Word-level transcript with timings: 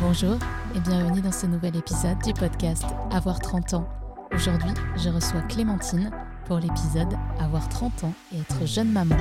Bonjour 0.00 0.36
et 0.74 0.80
bienvenue 0.80 1.20
dans 1.20 1.32
ce 1.32 1.46
nouvel 1.46 1.76
épisode 1.76 2.18
du 2.24 2.32
podcast 2.32 2.84
Avoir 3.10 3.38
30 3.38 3.74
ans. 3.74 3.88
Aujourd'hui, 4.34 4.70
je 4.96 5.08
reçois 5.08 5.40
Clémentine 5.42 6.10
pour 6.46 6.58
l'épisode 6.58 7.14
Avoir 7.38 7.68
30 7.68 8.04
ans 8.04 8.14
et 8.34 8.40
être 8.40 8.66
jeune 8.66 8.90
maman. 8.90 9.16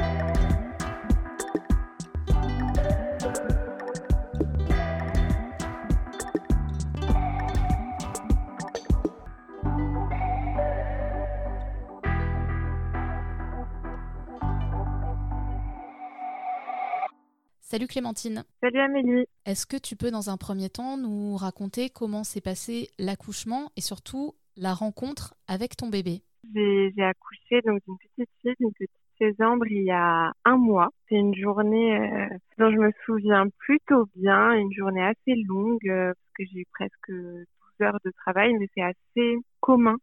Salut 17.72 17.88
Clémentine. 17.88 18.44
Salut 18.60 18.82
Amélie. 18.82 19.26
Est-ce 19.46 19.66
que 19.66 19.78
tu 19.78 19.96
peux 19.96 20.12
dans 20.12 20.30
un 20.30 20.36
premier 20.36 20.68
temps 20.68 20.98
nous 20.98 21.38
raconter 21.38 21.90
comment 21.90 22.26
s'est 22.26 22.42
passé 22.42 22.90
l'accouchement 23.00 23.72
et 23.78 23.82
surtout 23.82 24.34
la 24.58 24.74
rencontre 24.74 25.36
avec 25.48 25.78
ton 25.78 25.88
bébé? 25.88 26.20
J'ai 26.54 26.92
accouché 27.02 27.62
donc 27.66 27.80
d'une 27.88 27.96
petite 27.98 28.30
fille, 28.42 28.56
d'une 28.60 28.74
petite 28.74 28.92
Césambre 29.18 29.68
il 29.68 29.86
y 29.86 29.92
a 29.92 30.34
un 30.44 30.58
mois. 30.58 30.90
C'est 31.08 31.16
une 31.16 31.34
journée 31.34 31.98
euh, 31.98 32.28
dont 32.58 32.72
je 32.72 32.76
me 32.76 32.92
souviens 33.06 33.46
plutôt 33.60 34.06
bien, 34.18 34.52
une 34.52 34.74
journée 34.74 35.06
assez 35.06 35.36
longue 35.48 35.88
euh, 35.88 36.08
parce 36.08 36.34
que 36.40 36.44
j'ai 36.52 36.60
eu 36.60 36.66
presque 36.74 37.10
12 37.10 37.46
heures 37.84 38.00
de 38.04 38.12
travail, 38.18 38.54
mais 38.60 38.68
c'est 38.76 38.84
assez 38.84 39.38
commun 39.62 39.96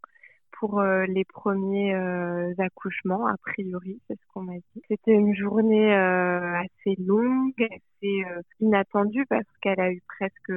pour 0.59 0.81
euh, 0.81 1.05
les 1.07 1.25
premiers 1.25 1.95
euh, 1.95 2.53
accouchements, 2.59 3.27
a 3.27 3.37
priori, 3.39 4.01
c'est 4.07 4.15
ce 4.15 4.27
qu'on 4.33 4.43
m'a 4.43 4.55
dit. 4.55 4.83
C'était 4.89 5.13
une 5.13 5.35
journée 5.35 5.95
euh, 5.95 6.55
assez 6.57 6.97
longue, 7.01 7.53
assez 7.61 8.25
inattendue 8.61 9.25
parce 9.29 9.47
qu'elle 9.63 9.81
a 9.81 9.93
eu 9.93 10.03
presque 10.19 10.53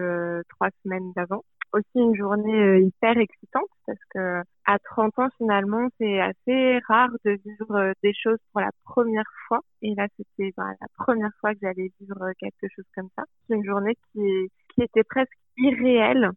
trois 0.49 0.69
semaines 0.83 1.11
d'avant. 1.15 1.43
Aussi 1.73 1.85
une 1.95 2.15
journée 2.15 2.81
hyper 2.81 3.17
excitante 3.17 3.69
parce 3.85 3.99
que 4.13 4.41
à 4.65 4.77
30 4.79 5.19
ans 5.19 5.29
finalement 5.37 5.87
c'est 5.97 6.19
assez 6.19 6.79
rare 6.85 7.11
de 7.23 7.39
vivre 7.45 7.93
des 8.03 8.13
choses 8.13 8.39
pour 8.51 8.59
la 8.59 8.71
première 8.83 9.31
fois 9.47 9.61
et 9.81 9.95
là 9.95 10.07
c'était 10.17 10.51
bah, 10.57 10.65
la 10.81 10.87
première 10.97 11.31
fois 11.39 11.53
que 11.53 11.59
j'allais 11.61 11.89
vivre 12.01 12.33
quelque 12.39 12.67
chose 12.75 12.83
comme 12.93 13.07
ça. 13.15 13.23
C'est 13.47 13.55
une 13.55 13.63
journée 13.63 13.95
qui, 14.11 14.49
qui 14.75 14.81
était 14.81 15.05
presque 15.05 15.31
irréelle 15.55 16.31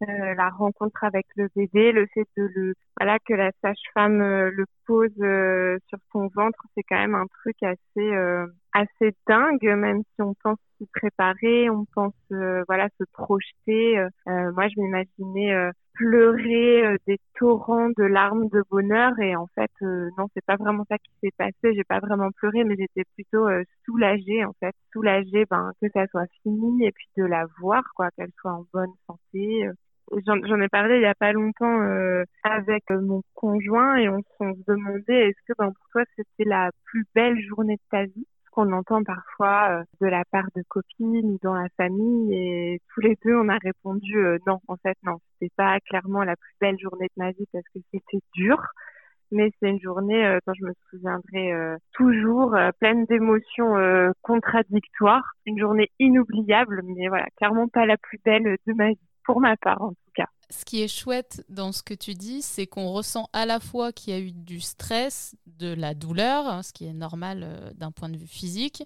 la 0.00 0.50
rencontre 0.50 1.02
avec 1.04 1.26
le 1.36 1.48
bébé, 1.56 1.90
le 1.90 2.06
fait 2.12 2.26
de 2.36 2.48
le 2.54 2.74
voilà 2.98 3.18
que 3.18 3.34
la 3.34 3.50
sage-femme 3.62 4.20
euh, 4.22 4.50
le 4.50 4.64
pose 4.86 5.10
euh, 5.20 5.78
sur 5.88 5.98
son 6.12 6.28
ventre, 6.28 6.58
c'est 6.74 6.82
quand 6.82 6.96
même 6.96 7.14
un 7.14 7.26
truc 7.26 7.56
assez 7.62 8.14
assez 8.72 9.14
dingue, 9.26 9.62
même 9.62 10.02
si 10.14 10.22
on 10.22 10.34
pense 10.42 10.58
s'y 10.78 10.86
préparer, 10.92 11.70
on 11.70 11.84
pense 11.94 12.14
voilà 12.30 12.88
se 12.98 13.04
projeter. 13.12 13.98
moi, 14.26 14.68
je 14.68 14.80
m'imaginais 14.80 15.70
pleurer 15.94 16.96
des 17.06 17.18
torrents 17.38 17.88
de 17.96 18.04
larmes 18.04 18.48
de 18.48 18.62
bonheur 18.70 19.18
et 19.18 19.34
en 19.34 19.46
fait 19.54 19.70
non, 19.80 20.26
c'est 20.34 20.44
pas 20.44 20.56
vraiment 20.56 20.84
ça 20.88 20.98
qui 20.98 21.10
s'est 21.22 21.32
passé. 21.36 21.74
J'ai 21.74 21.84
pas 21.84 22.00
vraiment 22.00 22.30
pleuré, 22.32 22.64
mais 22.64 22.76
j'étais 22.78 23.04
plutôt 23.14 23.46
soulagée 23.84 24.44
en 24.44 24.52
fait, 24.60 24.74
soulagée 24.92 25.46
ben 25.50 25.72
que 25.80 25.88
ça 25.92 26.06
soit 26.08 26.26
fini 26.42 26.86
et 26.86 26.92
puis 26.92 27.08
de 27.16 27.24
la 27.24 27.46
voir 27.60 27.82
quoi, 27.94 28.10
qu'elle 28.16 28.32
soit 28.40 28.52
en 28.52 28.66
bonne 28.72 28.92
santé 29.06 29.70
J'en 30.24 30.60
ai 30.60 30.68
parlé 30.68 30.96
il 30.96 31.02
y 31.02 31.06
a 31.06 31.14
pas 31.14 31.32
longtemps 31.32 31.82
euh, 31.82 32.22
avec 32.44 32.84
euh, 32.92 33.00
mon 33.00 33.22
conjoint 33.34 33.96
et 33.96 34.08
on, 34.08 34.22
se 34.38 34.64
demandait 34.66 35.28
est-ce 35.28 35.42
que 35.48 35.52
ben, 35.58 35.72
pour 35.72 35.88
toi 35.90 36.02
c'était 36.14 36.48
la 36.48 36.70
plus 36.84 37.04
belle 37.14 37.40
journée 37.40 37.74
de 37.74 37.82
ta 37.90 38.04
vie? 38.04 38.26
Qu'on 38.52 38.72
entend 38.72 39.02
parfois 39.02 39.80
euh, 39.80 39.84
de 40.00 40.06
la 40.06 40.24
part 40.30 40.46
de 40.54 40.62
copines 40.68 41.32
ou 41.32 41.38
dans 41.42 41.54
la 41.54 41.68
famille 41.76 42.32
et 42.34 42.80
tous 42.94 43.00
les 43.00 43.18
deux 43.24 43.34
on 43.34 43.48
a 43.48 43.58
répondu 43.58 44.16
non 44.46 44.60
en 44.68 44.76
fait 44.76 44.96
non. 45.02 45.18
C'était 45.40 45.52
pas 45.56 45.80
clairement 45.80 46.22
la 46.22 46.36
plus 46.36 46.54
belle 46.60 46.78
journée 46.78 47.06
de 47.06 47.22
ma 47.22 47.32
vie 47.32 47.46
parce 47.52 47.66
que 47.74 47.80
c'était 47.92 48.22
dur 48.34 48.62
mais 49.32 49.50
c'est 49.58 49.68
une 49.68 49.80
journée 49.80 50.38
dont 50.46 50.54
je 50.54 50.64
me 50.66 50.72
souviendrai 50.88 51.52
toujours 51.92 52.56
pleine 52.78 53.06
d'émotions 53.06 53.74
contradictoires. 54.22 55.32
Une 55.46 55.58
journée 55.58 55.90
inoubliable 55.98 56.82
mais 56.84 57.08
voilà 57.08 57.26
clairement 57.36 57.66
pas 57.66 57.86
la 57.86 57.96
plus 57.96 58.20
belle 58.24 58.56
de 58.66 58.72
ma 58.72 58.90
vie 58.90 58.98
pour 59.26 59.40
ma 59.40 59.56
part 59.56 59.82
en 59.82 59.90
tout 59.90 60.12
cas. 60.14 60.26
Ce 60.48 60.64
qui 60.64 60.82
est 60.82 60.88
chouette 60.88 61.44
dans 61.48 61.72
ce 61.72 61.82
que 61.82 61.94
tu 61.94 62.14
dis, 62.14 62.40
c'est 62.40 62.66
qu'on 62.66 62.92
ressent 62.92 63.28
à 63.32 63.46
la 63.46 63.58
fois 63.58 63.92
qu'il 63.92 64.14
y 64.14 64.16
a 64.16 64.20
eu 64.20 64.30
du 64.30 64.60
stress, 64.60 65.34
de 65.46 65.74
la 65.74 65.94
douleur, 65.94 66.46
hein, 66.46 66.62
ce 66.62 66.72
qui 66.72 66.86
est 66.86 66.92
normal 66.92 67.42
euh, 67.42 67.70
d'un 67.74 67.90
point 67.90 68.08
de 68.08 68.16
vue 68.16 68.28
physique, 68.28 68.84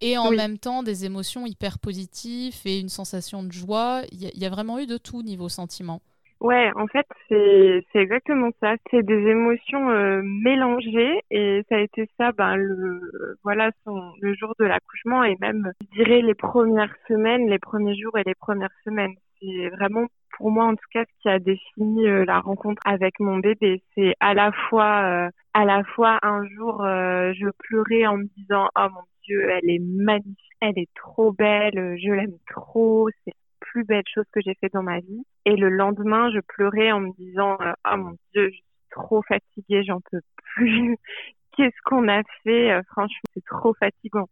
et 0.00 0.18
en 0.18 0.30
même 0.30 0.58
temps 0.58 0.82
des 0.82 1.04
émotions 1.04 1.46
hyper 1.46 1.78
positives 1.78 2.54
et 2.64 2.78
une 2.78 2.88
sensation 2.88 3.42
de 3.42 3.52
joie. 3.52 4.02
Il 4.12 4.20
y, 4.20 4.46
a 4.46 4.50
vraiment 4.50 4.78
eu 4.78 4.86
de 4.86 4.96
tout 4.96 5.22
niveau 5.22 5.48
sentiment. 5.48 6.00
Ouais, 6.40 6.70
en 6.76 6.86
fait, 6.86 7.06
c'est 7.28 7.82
exactement 7.94 8.50
ça. 8.60 8.74
C'est 8.90 9.02
des 9.02 9.26
émotions 9.26 9.90
euh, 9.90 10.20
mélangées 10.22 11.20
et 11.32 11.64
ça 11.68 11.76
a 11.76 11.80
été 11.80 12.08
ça, 12.16 12.30
ben 12.30 12.54
le 12.54 13.36
voilà, 13.42 13.72
son, 13.84 14.12
le 14.20 14.34
jour 14.34 14.54
de 14.60 14.64
l'accouchement 14.64 15.24
et 15.24 15.36
même, 15.40 15.72
je 15.80 16.02
dirais, 16.04 16.22
les 16.22 16.34
premières 16.34 16.94
semaines, 17.08 17.48
les 17.48 17.58
premiers 17.58 17.96
jours 17.96 18.16
et 18.18 18.22
les 18.24 18.36
premières 18.36 18.74
semaines 18.84 19.14
c'est 19.40 19.68
vraiment 19.70 20.06
pour 20.36 20.50
moi 20.50 20.66
en 20.66 20.74
tout 20.74 20.88
cas 20.92 21.04
ce 21.04 21.22
qui 21.22 21.28
a 21.28 21.38
défini 21.38 22.06
euh, 22.08 22.24
la 22.24 22.40
rencontre 22.40 22.80
avec 22.84 23.20
mon 23.20 23.38
bébé. 23.38 23.82
C'est 23.94 24.14
à 24.20 24.34
la 24.34 24.52
fois 24.52 25.28
euh, 25.28 25.30
un 25.54 26.46
jour 26.46 26.82
euh, 26.84 27.32
je 27.34 27.48
pleurais 27.58 28.06
en 28.06 28.18
me 28.18 28.24
disant 28.36 28.68
oh 28.76 28.86
mon 28.92 29.02
dieu 29.24 29.50
elle 29.50 29.68
est 29.68 29.80
magnifique, 29.80 30.38
elle 30.60 30.78
est 30.78 30.90
trop 30.94 31.32
belle, 31.32 31.98
je 32.02 32.12
l'aime 32.12 32.38
trop, 32.48 33.08
c'est 33.24 33.30
la 33.30 33.66
plus 33.66 33.84
belle 33.84 34.04
chose 34.12 34.24
que 34.32 34.40
j'ai 34.40 34.54
fait 34.54 34.72
dans 34.72 34.82
ma 34.82 35.00
vie. 35.00 35.24
Et 35.44 35.56
le 35.56 35.68
lendemain 35.68 36.30
je 36.32 36.40
pleurais 36.40 36.92
en 36.92 37.00
me 37.00 37.12
disant 37.18 37.58
oh 37.60 37.96
mon 37.96 38.16
dieu 38.32 38.48
je 38.50 38.54
suis 38.54 38.64
trop 38.90 39.22
fatiguée, 39.22 39.82
j'en 39.84 40.00
peux 40.10 40.20
plus. 40.54 40.96
Qu'est-ce 41.56 41.82
qu'on 41.84 42.08
a 42.08 42.22
fait? 42.44 42.80
Franchement 42.92 43.30
c'est 43.34 43.44
trop 43.44 43.74
fatigant. 43.74 44.28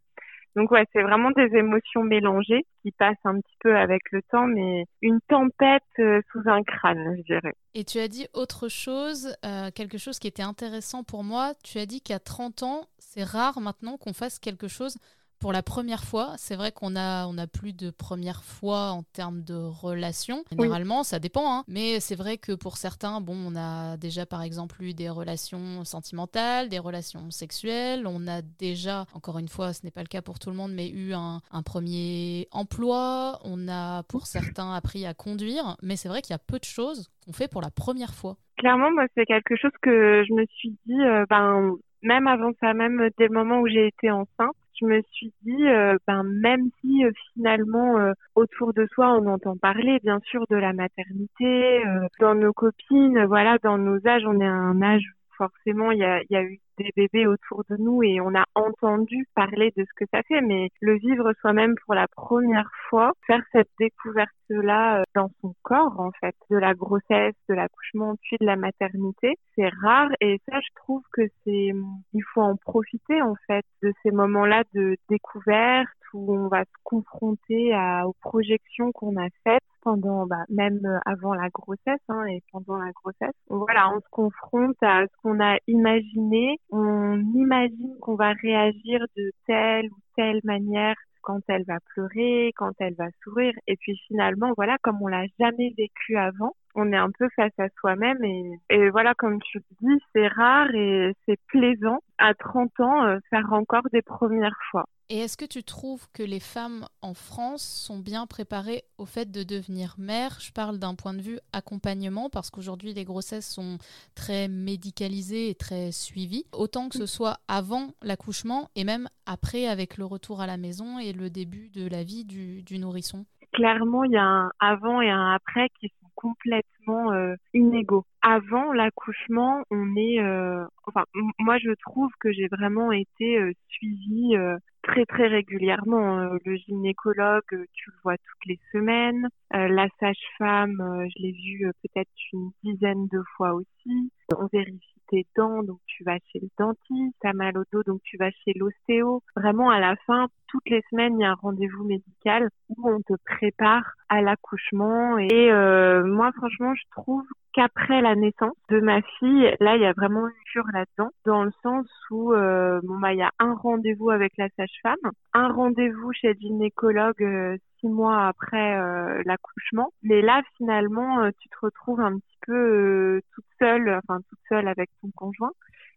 Donc 0.57 0.71
ouais, 0.71 0.85
c'est 0.91 1.03
vraiment 1.03 1.29
des 1.29 1.55
émotions 1.55 2.01
mélangées 2.01 2.65
qui 2.81 2.91
passent 2.91 3.15
un 3.25 3.35
petit 3.35 3.55
peu 3.59 3.77
avec 3.77 4.01
le 4.11 4.23
temps, 4.23 4.47
mais 4.47 4.85
une 5.03 5.19
tempête 5.29 5.83
euh, 5.99 6.19
sous 6.31 6.41
un 6.47 6.63
crâne, 6.63 7.15
je 7.15 7.21
dirais. 7.21 7.53
Et 7.75 7.83
tu 7.83 7.99
as 7.99 8.07
dit 8.07 8.25
autre 8.33 8.67
chose, 8.67 9.37
euh, 9.45 9.69
quelque 9.69 9.99
chose 9.99 10.17
qui 10.17 10.27
était 10.27 10.41
intéressant 10.41 11.03
pour 11.03 11.23
moi. 11.23 11.53
Tu 11.63 11.77
as 11.77 11.85
dit 11.85 12.01
qu'à 12.01 12.17
30 12.17 12.63
ans, 12.63 12.87
c'est 12.97 13.23
rare 13.23 13.61
maintenant 13.61 13.97
qu'on 13.97 14.13
fasse 14.13 14.39
quelque 14.39 14.67
chose 14.67 14.97
pour 15.39 15.53
la 15.53 15.63
première 15.63 16.03
fois. 16.03 16.33
C'est 16.37 16.55
vrai 16.55 16.71
qu'on 16.71 16.95
a, 16.95 17.27
on 17.27 17.37
a 17.37 17.47
plus 17.47 17.73
de 17.73 17.89
première 17.89 18.43
fois 18.43 18.91
en 18.91 19.03
termes 19.03 19.43
de 19.43 19.55
relations. 19.55 20.43
Généralement, 20.51 21.03
ça 21.03 21.19
dépend, 21.19 21.59
hein. 21.59 21.63
mais 21.67 21.99
c'est 21.99 22.15
vrai 22.15 22.37
que 22.37 22.53
pour 22.53 22.77
certains, 22.77 23.21
bon, 23.21 23.35
on 23.35 23.55
a 23.55 23.97
déjà 23.97 24.25
par 24.25 24.41
exemple 24.41 24.81
eu 24.81 24.93
des 24.93 25.09
relations 25.09 25.83
sentimentales, 25.83 26.69
des 26.69 26.79
relations 26.79 27.31
sexuelles. 27.31 28.05
On 28.07 28.27
a 28.27 28.41
déjà, 28.41 29.05
encore 29.13 29.39
une 29.39 29.49
fois, 29.49 29.73
ce 29.73 29.83
n'est 29.83 29.91
pas 29.91 30.01
le 30.01 30.07
cas 30.07 30.21
pour 30.21 30.39
tout 30.39 30.49
le 30.49 30.55
monde, 30.55 30.73
mais 30.73 30.89
eu 30.89 31.13
un, 31.13 31.41
un 31.51 31.63
premier 31.63 32.47
emploi. 32.51 33.39
On 33.43 33.67
a 33.67 34.03
pour 34.03 34.27
certains 34.27 34.73
appris 34.73 35.05
à 35.05 35.13
conduire, 35.13 35.77
mais 35.81 35.95
c'est 35.95 36.09
vrai 36.09 36.21
qu'il 36.21 36.33
y 36.33 36.35
a 36.35 36.39
peu 36.39 36.59
de 36.59 36.65
choses 36.65 37.09
qu'on 37.25 37.33
fait 37.33 37.51
pour 37.51 37.61
la 37.61 37.71
première 37.71 38.13
fois. 38.13 38.37
Clairement, 38.57 38.91
moi, 38.91 39.05
c'est 39.15 39.25
quelque 39.25 39.55
chose 39.55 39.71
que 39.81 40.23
je 40.27 40.33
me 40.33 40.45
suis 40.47 40.75
dit, 40.87 40.99
euh, 40.99 41.25
ben, 41.29 41.75
même 42.01 42.27
avant 42.27 42.51
ça, 42.59 42.73
même 42.73 43.09
dès 43.17 43.27
le 43.27 43.33
moment 43.33 43.59
où 43.59 43.67
j'ai 43.67 43.87
été 43.87 44.09
enceinte, 44.09 44.55
je 44.79 44.85
me 44.85 45.01
suis 45.11 45.33
dit, 45.43 45.67
euh, 45.67 45.97
ben 46.07 46.23
même 46.23 46.69
si 46.81 47.05
euh, 47.05 47.11
finalement 47.33 47.97
euh, 47.99 48.13
autour 48.35 48.73
de 48.73 48.87
soi 48.93 49.13
on 49.13 49.27
entend 49.27 49.57
parler 49.57 49.99
bien 50.03 50.19
sûr 50.25 50.45
de 50.49 50.55
la 50.55 50.73
maternité, 50.73 51.83
dans 52.19 52.35
nos 52.35 52.53
copines, 52.53 53.25
voilà, 53.25 53.57
dans 53.63 53.77
nos 53.77 54.05
âges, 54.07 54.23
on 54.25 54.39
est 54.39 54.45
à 54.45 54.51
un 54.51 54.81
âge 54.81 55.16
forcément 55.37 55.91
il 55.91 55.99
y 55.99 56.03
a, 56.03 56.21
y 56.29 56.35
a 56.35 56.43
eu 56.43 56.59
des 56.77 56.91
bébés 56.95 57.27
autour 57.27 57.63
de 57.69 57.77
nous 57.77 58.03
et 58.03 58.21
on 58.21 58.35
a 58.35 58.45
entendu 58.55 59.27
parler 59.35 59.73
de 59.75 59.83
ce 59.83 59.93
que 59.95 60.05
ça 60.11 60.21
fait, 60.23 60.41
mais 60.41 60.69
le 60.81 60.97
vivre 60.97 61.33
soi-même 61.41 61.75
pour 61.85 61.95
la 61.95 62.07
première 62.07 62.69
fois, 62.89 63.13
faire 63.25 63.41
cette 63.51 63.69
découverte-là 63.79 65.03
dans 65.15 65.29
son 65.41 65.53
corps, 65.63 65.99
en 65.99 66.11
fait, 66.19 66.35
de 66.49 66.57
la 66.57 66.73
grossesse, 66.73 67.35
de 67.49 67.55
l'accouchement, 67.55 68.15
puis 68.21 68.37
de 68.39 68.45
la 68.45 68.55
maternité, 68.55 69.37
c'est 69.55 69.69
rare. 69.81 70.09
Et 70.21 70.39
ça, 70.47 70.59
je 70.59 70.69
trouve 70.75 71.03
que 71.11 71.23
c'est, 71.43 71.71
il 72.13 72.23
faut 72.33 72.41
en 72.41 72.55
profiter, 72.55 73.21
en 73.21 73.35
fait, 73.47 73.65
de 73.81 73.91
ces 74.03 74.11
moments-là 74.11 74.63
de 74.73 74.97
découverte 75.09 75.89
où 76.13 76.33
on 76.33 76.47
va 76.47 76.63
se 76.63 76.71
confronter 76.83 77.73
à, 77.73 78.07
aux 78.07 78.15
projections 78.21 78.91
qu'on 78.91 79.17
a 79.17 79.27
faites 79.43 79.63
pendant, 79.81 80.25
bah, 80.25 80.43
même 80.49 80.81
avant 81.05 81.33
la 81.33 81.49
grossesse 81.49 82.01
hein, 82.09 82.25
et 82.25 82.41
pendant 82.51 82.77
la 82.77 82.91
grossesse. 82.91 83.35
Voilà, 83.49 83.91
on 83.95 83.99
se 83.99 84.09
confronte 84.11 84.77
à 84.81 85.03
ce 85.03 85.21
qu'on 85.21 85.39
a 85.39 85.57
imaginé. 85.67 86.59
On 86.71 87.19
imagine 87.35 87.95
qu'on 88.01 88.15
va 88.15 88.33
réagir 88.41 89.05
de 89.15 89.31
telle 89.45 89.87
ou 89.87 89.97
telle 90.15 90.41
manière 90.43 90.95
quand 91.27 91.41
elle 91.49 91.65
va 91.65 91.79
pleurer, 91.93 92.53
quand 92.55 92.71
elle 92.79 92.95
va 92.95 93.09
sourire. 93.21 93.53
Et 93.67 93.75
puis 93.75 93.99
finalement, 94.07 94.53
voilà, 94.55 94.77
comme 94.81 95.01
on 95.01 95.07
l'a 95.07 95.25
jamais 95.37 95.73
vécu 95.77 96.15
avant, 96.15 96.55
on 96.73 96.93
est 96.93 96.97
un 96.97 97.11
peu 97.11 97.27
face 97.35 97.51
à 97.57 97.67
soi-même 97.79 98.23
et, 98.23 98.89
voilà, 98.91 99.13
comme 99.13 99.41
tu 99.41 99.59
dis, 99.81 99.99
c'est 100.13 100.27
rare 100.27 100.73
et 100.73 101.13
c'est 101.25 101.39
plaisant 101.47 101.99
à 102.17 102.33
30 102.33 102.79
ans 102.79 103.03
euh, 103.03 103.17
faire 103.29 103.51
encore 103.51 103.89
des 103.91 104.01
premières 104.01 104.57
fois. 104.71 104.85
Et 105.09 105.19
est-ce 105.19 105.37
que 105.37 105.45
tu 105.45 105.63
trouves 105.63 106.05
que 106.11 106.21
les 106.21 106.41
femmes 106.41 106.85
en 107.01 107.13
France 107.13 107.63
sont 107.63 107.97
bien 107.97 108.27
préparées 108.27 108.83
au 108.97 109.05
fait 109.05 109.31
de 109.31 109.43
devenir 109.43 109.95
mère 109.97 110.37
Je 110.41 110.51
parle 110.51 110.79
d'un 110.79 110.95
point 110.95 111.13
de 111.13 111.21
vue 111.21 111.39
accompagnement 111.53 112.29
parce 112.29 112.49
qu'aujourd'hui 112.49 112.93
les 112.93 113.05
grossesses 113.05 113.49
sont 113.49 113.77
très 114.15 114.49
médicalisées 114.49 115.49
et 115.49 115.55
très 115.55 115.93
suivies, 115.93 116.45
autant 116.51 116.89
que 116.89 116.97
ce 116.97 117.05
soit 117.05 117.37
avant 117.47 117.93
l'accouchement 118.01 118.69
et 118.75 118.83
même 118.83 119.07
après 119.25 119.67
avec 119.67 119.97
le 119.97 120.03
retour 120.03 120.41
à 120.41 120.47
la 120.47 120.57
maison 120.57 120.99
et 120.99 121.13
le 121.17 121.29
début 121.29 121.69
de 121.69 121.87
la 121.87 122.03
vie 122.03 122.25
du, 122.25 122.79
nourrisson. 122.79 123.25
Clairement, 123.53 124.03
il 124.03 124.11
y 124.11 124.17
a 124.17 124.23
un 124.23 124.51
avant 124.59 125.01
et 125.01 125.09
un 125.09 125.31
après 125.31 125.69
qui 125.79 125.87
sont 125.99 126.09
complètement 126.15 127.11
euh, 127.11 127.35
inégaux. 127.53 128.05
Avant 128.21 128.73
l'accouchement, 128.73 129.63
on 129.71 129.95
est, 129.95 130.19
euh, 130.19 130.65
enfin, 130.85 131.05
moi 131.39 131.57
je 131.57 131.71
trouve 131.81 132.11
que 132.19 132.31
j'ai 132.31 132.47
vraiment 132.47 132.91
été 132.91 133.39
euh, 133.39 133.53
suivie 133.69 134.35
très 134.83 135.05
très 135.05 135.27
régulièrement. 135.27 136.37
Le 136.45 136.55
gynécologue, 136.55 137.67
tu 137.73 137.91
le 137.91 137.97
vois 138.03 138.17
toutes 138.17 138.45
les 138.45 138.59
semaines. 138.71 139.27
la 139.51 139.87
sage-femme, 139.99 141.07
je 141.15 141.21
l'ai 141.21 141.31
vue 141.31 141.71
peut-être 141.83 142.11
une 142.33 142.51
dizaine 142.63 143.07
de 143.11 143.21
fois 143.35 143.53
aussi. 143.53 144.11
On 144.35 144.47
vérifie 144.47 144.96
tes 145.09 145.25
dents, 145.35 145.63
donc 145.63 145.79
tu 145.85 146.03
vas 146.03 146.17
chez 146.31 146.39
le 146.39 146.49
dentiste, 146.57 147.15
t'as 147.21 147.33
mal 147.33 147.57
au 147.57 147.63
dos, 147.71 147.83
donc 147.83 148.01
tu 148.03 148.17
vas 148.17 148.31
chez 148.31 148.53
l'ostéo. 148.55 149.21
Vraiment, 149.35 149.69
à 149.69 149.79
la 149.79 149.95
fin, 150.07 150.27
toutes 150.47 150.69
les 150.69 150.83
semaines, 150.89 151.19
il 151.19 151.23
y 151.23 151.25
a 151.25 151.31
un 151.31 151.35
rendez-vous 151.35 151.83
médical 151.83 152.49
où 152.69 152.89
on 152.89 153.01
te 153.01 153.13
prépare 153.25 153.93
à 154.09 154.21
l'accouchement. 154.21 155.17
Et 155.17 155.51
euh, 155.51 156.05
moi, 156.05 156.31
franchement, 156.33 156.73
je 156.75 156.83
trouve 156.91 157.25
qu'après 157.53 158.01
la 158.01 158.15
naissance 158.15 158.55
de 158.69 158.79
ma 158.79 159.01
fille, 159.19 159.55
là, 159.59 159.75
il 159.75 159.81
y 159.81 159.85
a 159.85 159.93
vraiment 159.93 160.27
une 160.27 160.43
cure 160.51 160.67
là-dedans, 160.73 161.11
dans 161.25 161.43
le 161.43 161.51
sens 161.63 161.87
où, 162.11 162.33
euh, 162.33 162.79
bah, 162.83 163.13
il 163.13 163.19
y 163.19 163.23
a 163.23 163.31
un 163.39 163.55
rendez-vous 163.55 164.09
avec 164.09 164.33
la 164.37 164.47
sage-femme, 164.55 165.11
un 165.33 165.51
rendez-vous 165.51 166.13
chez 166.13 166.29
le 166.29 166.39
gynécologue 166.39 167.23
euh, 167.23 167.57
six 167.79 167.87
mois 167.87 168.27
après 168.27 168.77
l'accouchement. 169.25 169.91
Mais 170.01 170.21
là, 170.23 170.41
finalement, 170.57 171.29
tu 171.39 171.49
te 171.49 171.57
retrouves 171.61 171.99
un 171.99 172.17
petit 172.17 172.37
peu 172.47 173.21
toute 173.35 173.45
seule, 173.59 173.89
enfin 174.03 174.21
toute 174.29 174.39
seule 174.49 174.67
avec 174.67 174.89
ton 175.01 175.11
conjoint, 175.15 175.51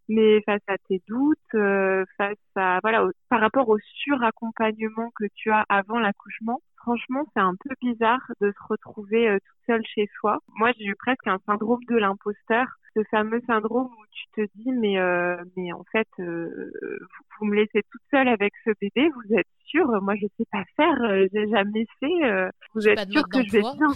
mais 0.08 0.42
face 0.42 0.62
à 0.68 0.76
tes 0.88 1.02
doutes, 1.08 1.38
face 2.16 2.36
à 2.56 2.80
voilà, 2.82 3.06
par 3.28 3.40
rapport 3.40 3.68
au 3.68 3.78
suraccompagnement 3.78 5.10
que 5.16 5.24
tu 5.34 5.50
as 5.50 5.64
avant 5.68 5.98
l'accouchement. 5.98 6.60
Franchement, 6.76 7.24
c'est 7.34 7.40
un 7.40 7.54
peu 7.62 7.74
bizarre 7.82 8.20
de 8.40 8.50
se 8.52 8.66
retrouver 8.68 9.38
toute 9.46 9.66
seule 9.66 9.84
chez 9.86 10.08
soi. 10.18 10.38
Moi, 10.56 10.72
j'ai 10.78 10.86
eu 10.86 10.96
presque 10.96 11.26
un 11.26 11.38
syndrome 11.46 11.84
de 11.88 11.96
l'imposteur 11.96 12.66
ce 12.94 13.02
fameux 13.10 13.40
syndrome 13.46 13.86
où 13.86 14.04
tu 14.12 14.26
te 14.34 14.50
dis 14.56 14.72
mais 14.72 14.98
euh, 14.98 15.36
mais 15.56 15.72
en 15.72 15.84
fait 15.92 16.08
euh, 16.18 16.72
vous, 17.38 17.46
me 17.46 17.56
laissez 17.56 17.82
toute 17.90 18.02
seule 18.10 18.28
avec 18.28 18.52
ce 18.64 18.70
bébé 18.80 19.08
vous 19.08 19.34
êtes 19.36 19.46
sûr 19.64 19.86
moi 20.02 20.14
je 20.16 20.26
sais 20.38 20.46
pas 20.50 20.64
faire 20.76 21.02
euh, 21.02 21.26
j'ai 21.32 21.48
jamais 21.48 21.86
fait 22.00 22.50
vous 22.74 22.88
êtes 22.88 23.08
sûr 23.10 23.22
que 23.28 23.42
je 23.44 23.52
vais 23.52 23.60
bien 23.60 23.88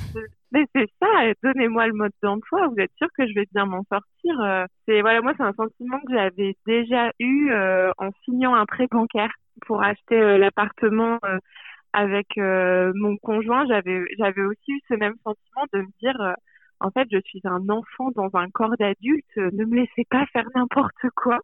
mais 0.53 0.65
c'est 0.75 0.89
ça 1.01 1.09
donnez-moi 1.43 1.87
le 1.89 1.95
mode 1.95 2.13
d'emploi 2.23 2.69
vous 2.69 2.79
êtes 2.79 2.93
sûr 2.97 3.09
que 3.17 3.27
je 3.27 3.35
vais 3.35 3.47
bien 3.53 3.67
m'en 3.67 3.85
sortir 3.85 4.67
c'est 4.87 5.01
voilà 5.01 5.21
moi 5.21 5.33
c'est 5.37 5.43
un 5.43 5.53
sentiment 5.53 5.99
que 6.07 6.15
j'avais 6.15 6.57
déjà 6.67 7.11
eu 7.19 7.53
en 7.99 8.11
signant 8.25 8.55
un 8.55 8.67
prêt 8.67 8.87
bancaire 8.91 9.33
pour 9.67 9.83
acheter 9.83 10.39
l'appartement 10.39 11.19
avec 11.93 12.27
mon 12.37 13.17
conjoint. 13.19 13.67
J'avais 13.67 14.05
j'avais 14.19 14.43
aussi 14.43 14.73
eu 14.73 14.81
ce 14.89 14.95
même 14.95 15.15
sentiment 15.25 15.65
de 15.73 15.81
me 15.81 15.99
dire 16.01 16.37
en 16.81 16.91
fait, 16.91 17.09
je 17.11 17.19
suis 17.25 17.41
un 17.45 17.69
enfant 17.69 18.11
dans 18.15 18.31
un 18.35 18.49
corps 18.51 18.77
d'adulte, 18.79 19.37
ne 19.37 19.65
me 19.65 19.77
laissez 19.77 20.05
pas 20.11 20.27
faire 20.27 20.47
n'importe 20.55 21.11
quoi. 21.15 21.39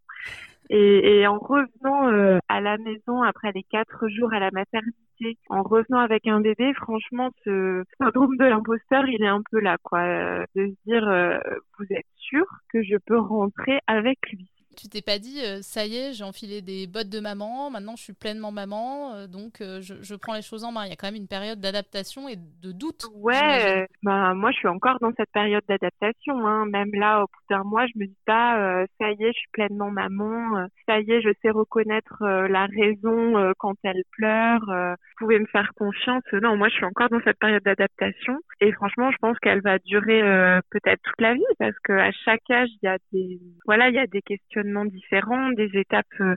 Et, 0.73 1.27
en 1.27 1.39
revenant 1.39 2.09
euh, 2.13 2.39
à 2.49 2.61
la 2.61 2.79
maison 2.79 3.23
après 3.23 3.51
les 3.53 3.65
quatre 3.65 4.09
jours 4.09 4.33
à 4.33 4.39
la 4.39 4.53
maternité, 4.53 5.37
en 5.49 5.63
revenant 5.63 5.99
avec 5.99 6.29
un 6.29 6.41
bébé, 6.41 6.73
franchement, 6.75 7.31
ce 7.45 7.83
syndrome 7.99 8.37
de 8.37 8.45
l'imposteur, 8.45 9.05
il 9.09 9.21
est 9.21 9.27
un 9.27 9.43
peu 9.51 9.59
là, 9.59 9.79
quoi. 9.83 10.01
Euh, 10.01 10.45
de 10.55 10.69
se 10.69 10.75
dire, 10.87 11.09
euh, 11.09 11.39
vous 11.77 11.87
êtes 11.91 12.07
sûr 12.17 12.47
que 12.73 12.85
je 12.85 12.97
peux 13.05 13.19
rentrer 13.19 13.81
avec 13.89 14.19
lui 14.31 14.49
tu 14.77 14.89
t'es 14.89 15.03
pas 15.03 15.19
dit, 15.19 15.41
euh, 15.45 15.59
ça 15.63 15.85
y 15.85 15.97
est, 15.97 16.13
j'ai 16.13 16.25
enfilé 16.25 16.63
des 16.63 16.87
bottes 16.87 17.09
de 17.09 17.21
maman, 17.21 17.71
maintenant 17.71 17.97
je 17.97 18.03
suis 18.03 18.13
pleinement 18.13 18.53
maman, 18.53 19.15
euh, 19.15 19.27
donc 19.27 19.61
euh, 19.61 19.81
je, 19.81 20.15
prends 20.15 20.35
les 20.35 20.43
choses 20.43 20.65
en 20.65 20.73
main. 20.73 20.85
Il 20.87 20.91
y 20.91 20.93
a 20.93 20.97
quand 20.97 21.09
même 21.09 21.21
une 21.21 21.29
période 21.29 21.61
d'adaptation 21.61 22.29
et 22.29 22.37
de 22.37 22.73
doute. 22.73 23.07
Ouais, 23.15 23.87
bah, 24.03 24.35
moi 24.35 24.51
je 24.53 24.59
suis 24.59 24.69
encore 24.69 24.99
dans 25.01 25.13
cette 25.17 25.31
période 25.33 25.65
d'adaptation. 25.69 26.47
Hein. 26.47 26.67
Même 26.67 26.91
là, 26.93 27.23
au 27.23 27.27
bout 27.27 27.55
d'un 27.55 27.65
mois, 27.65 27.87
je 27.87 27.99
me 27.99 28.07
dis 28.07 28.23
pas, 28.27 28.85
ça 28.99 29.11
y 29.11 29.23
est, 29.23 29.33
je 29.33 29.39
suis 29.39 29.49
pleinement 29.53 29.91
maman, 29.91 30.67
ça 30.87 31.01
y 31.01 31.11
est, 31.11 31.21
je 31.23 31.31
sais 31.43 31.51
reconnaître 31.51 32.19
la 32.21 32.67
raison 32.67 33.53
quand 33.59 33.75
elle 33.83 34.03
pleure, 34.13 34.61
vous 34.67 35.27
pouvez 35.27 35.39
me 35.39 35.47
faire 35.47 35.73
confiance. 35.77 36.23
Non, 36.33 36.57
moi 36.57 36.69
je 36.69 36.75
suis 36.75 36.85
encore 36.85 37.09
dans 37.09 37.21
cette 37.25 37.39
période 37.39 37.63
d'adaptation 37.63 38.39
et 38.61 38.73
franchement, 38.73 39.11
je 39.11 39.17
pense 39.21 39.39
qu'elle 39.39 39.63
va 39.63 39.79
durer 39.79 40.21
peut-être 40.71 41.01
toute 41.03 41.21
la 41.21 41.35
vie 41.35 41.43
parce 41.59 41.79
qu'à 41.81 42.13
chaque 42.25 42.49
âge, 42.51 42.69
il 42.83 42.87
y 42.87 42.89
a 42.89 42.99
des, 43.13 43.41
voilà, 43.65 43.89
il 43.89 43.95
y 43.95 43.99
a 43.99 44.07
des 44.07 44.23
questions 44.23 44.60
différents, 44.63 45.51
des 45.51 45.71
étapes 45.75 46.07
euh, 46.21 46.35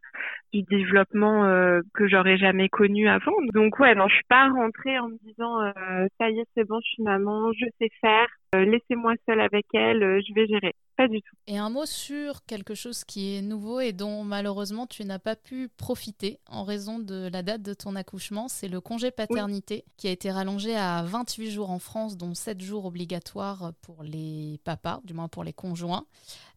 du 0.53 0.63
développement 0.63 1.45
euh, 1.45 1.81
que 1.93 2.07
j'aurais 2.07 2.37
jamais 2.37 2.69
connu 2.69 3.07
avant. 3.07 3.33
Donc 3.53 3.79
ouais, 3.79 3.95
non, 3.95 4.07
je 4.07 4.15
suis 4.15 4.23
pas 4.29 4.49
rentrée 4.49 4.99
en 4.99 5.09
me 5.09 5.17
disant 5.23 5.61
euh, 5.61 6.07
ça 6.19 6.29
y 6.29 6.39
est, 6.39 6.45
c'est 6.55 6.67
bon, 6.67 6.79
je 6.83 6.89
suis 6.91 7.03
maman, 7.03 7.51
je 7.53 7.65
sais 7.79 7.89
faire, 8.01 8.27
laissez-moi 8.53 9.13
seule 9.27 9.41
avec 9.41 9.65
elle, 9.73 10.21
je 10.27 10.33
vais 10.33 10.47
gérer. 10.47 10.73
Pas 10.95 11.07
du 11.07 11.24
tout. 11.24 11.36
Et 11.48 11.57
un 11.57 11.72
mot 11.72 11.88
sur 11.88 12.45
quelque 12.45 12.75
chose 12.75 13.04
qui 13.04 13.36
est 13.36 13.42
nouveau 13.42 13.80
et 13.80 13.94
dont 13.94 14.24
malheureusement 14.24 14.86
tu 14.86 15.04
n'as 15.06 15.18
pas 15.18 15.36
pu 15.36 15.68
profiter 15.68 16.40
en 16.48 16.63
raison 16.63 17.00
de 17.00 17.30
la 17.34 17.42
date 17.42 17.63
de 17.63 17.74
ton 17.74 17.95
accouchement, 17.95 18.48
c'est 18.48 18.68
le 18.68 18.80
congé 18.80 19.10
paternité 19.10 19.86
qui 19.98 20.07
a 20.07 20.12
été 20.12 20.31
rallongé 20.31 20.75
à 20.75 21.01
28 21.01 21.50
jours 21.50 21.72
en 21.72 21.80
France, 21.80 22.16
dont 22.16 22.36
7 22.36 22.62
jours 22.62 22.86
obligatoires 22.86 23.74
pour 23.81 24.04
les 24.04 24.60
papas, 24.66 25.01
du 25.04 25.16
moins 25.16 25.28
pour 25.28 25.44
les 25.44 25.54
conjoints. 25.54 26.06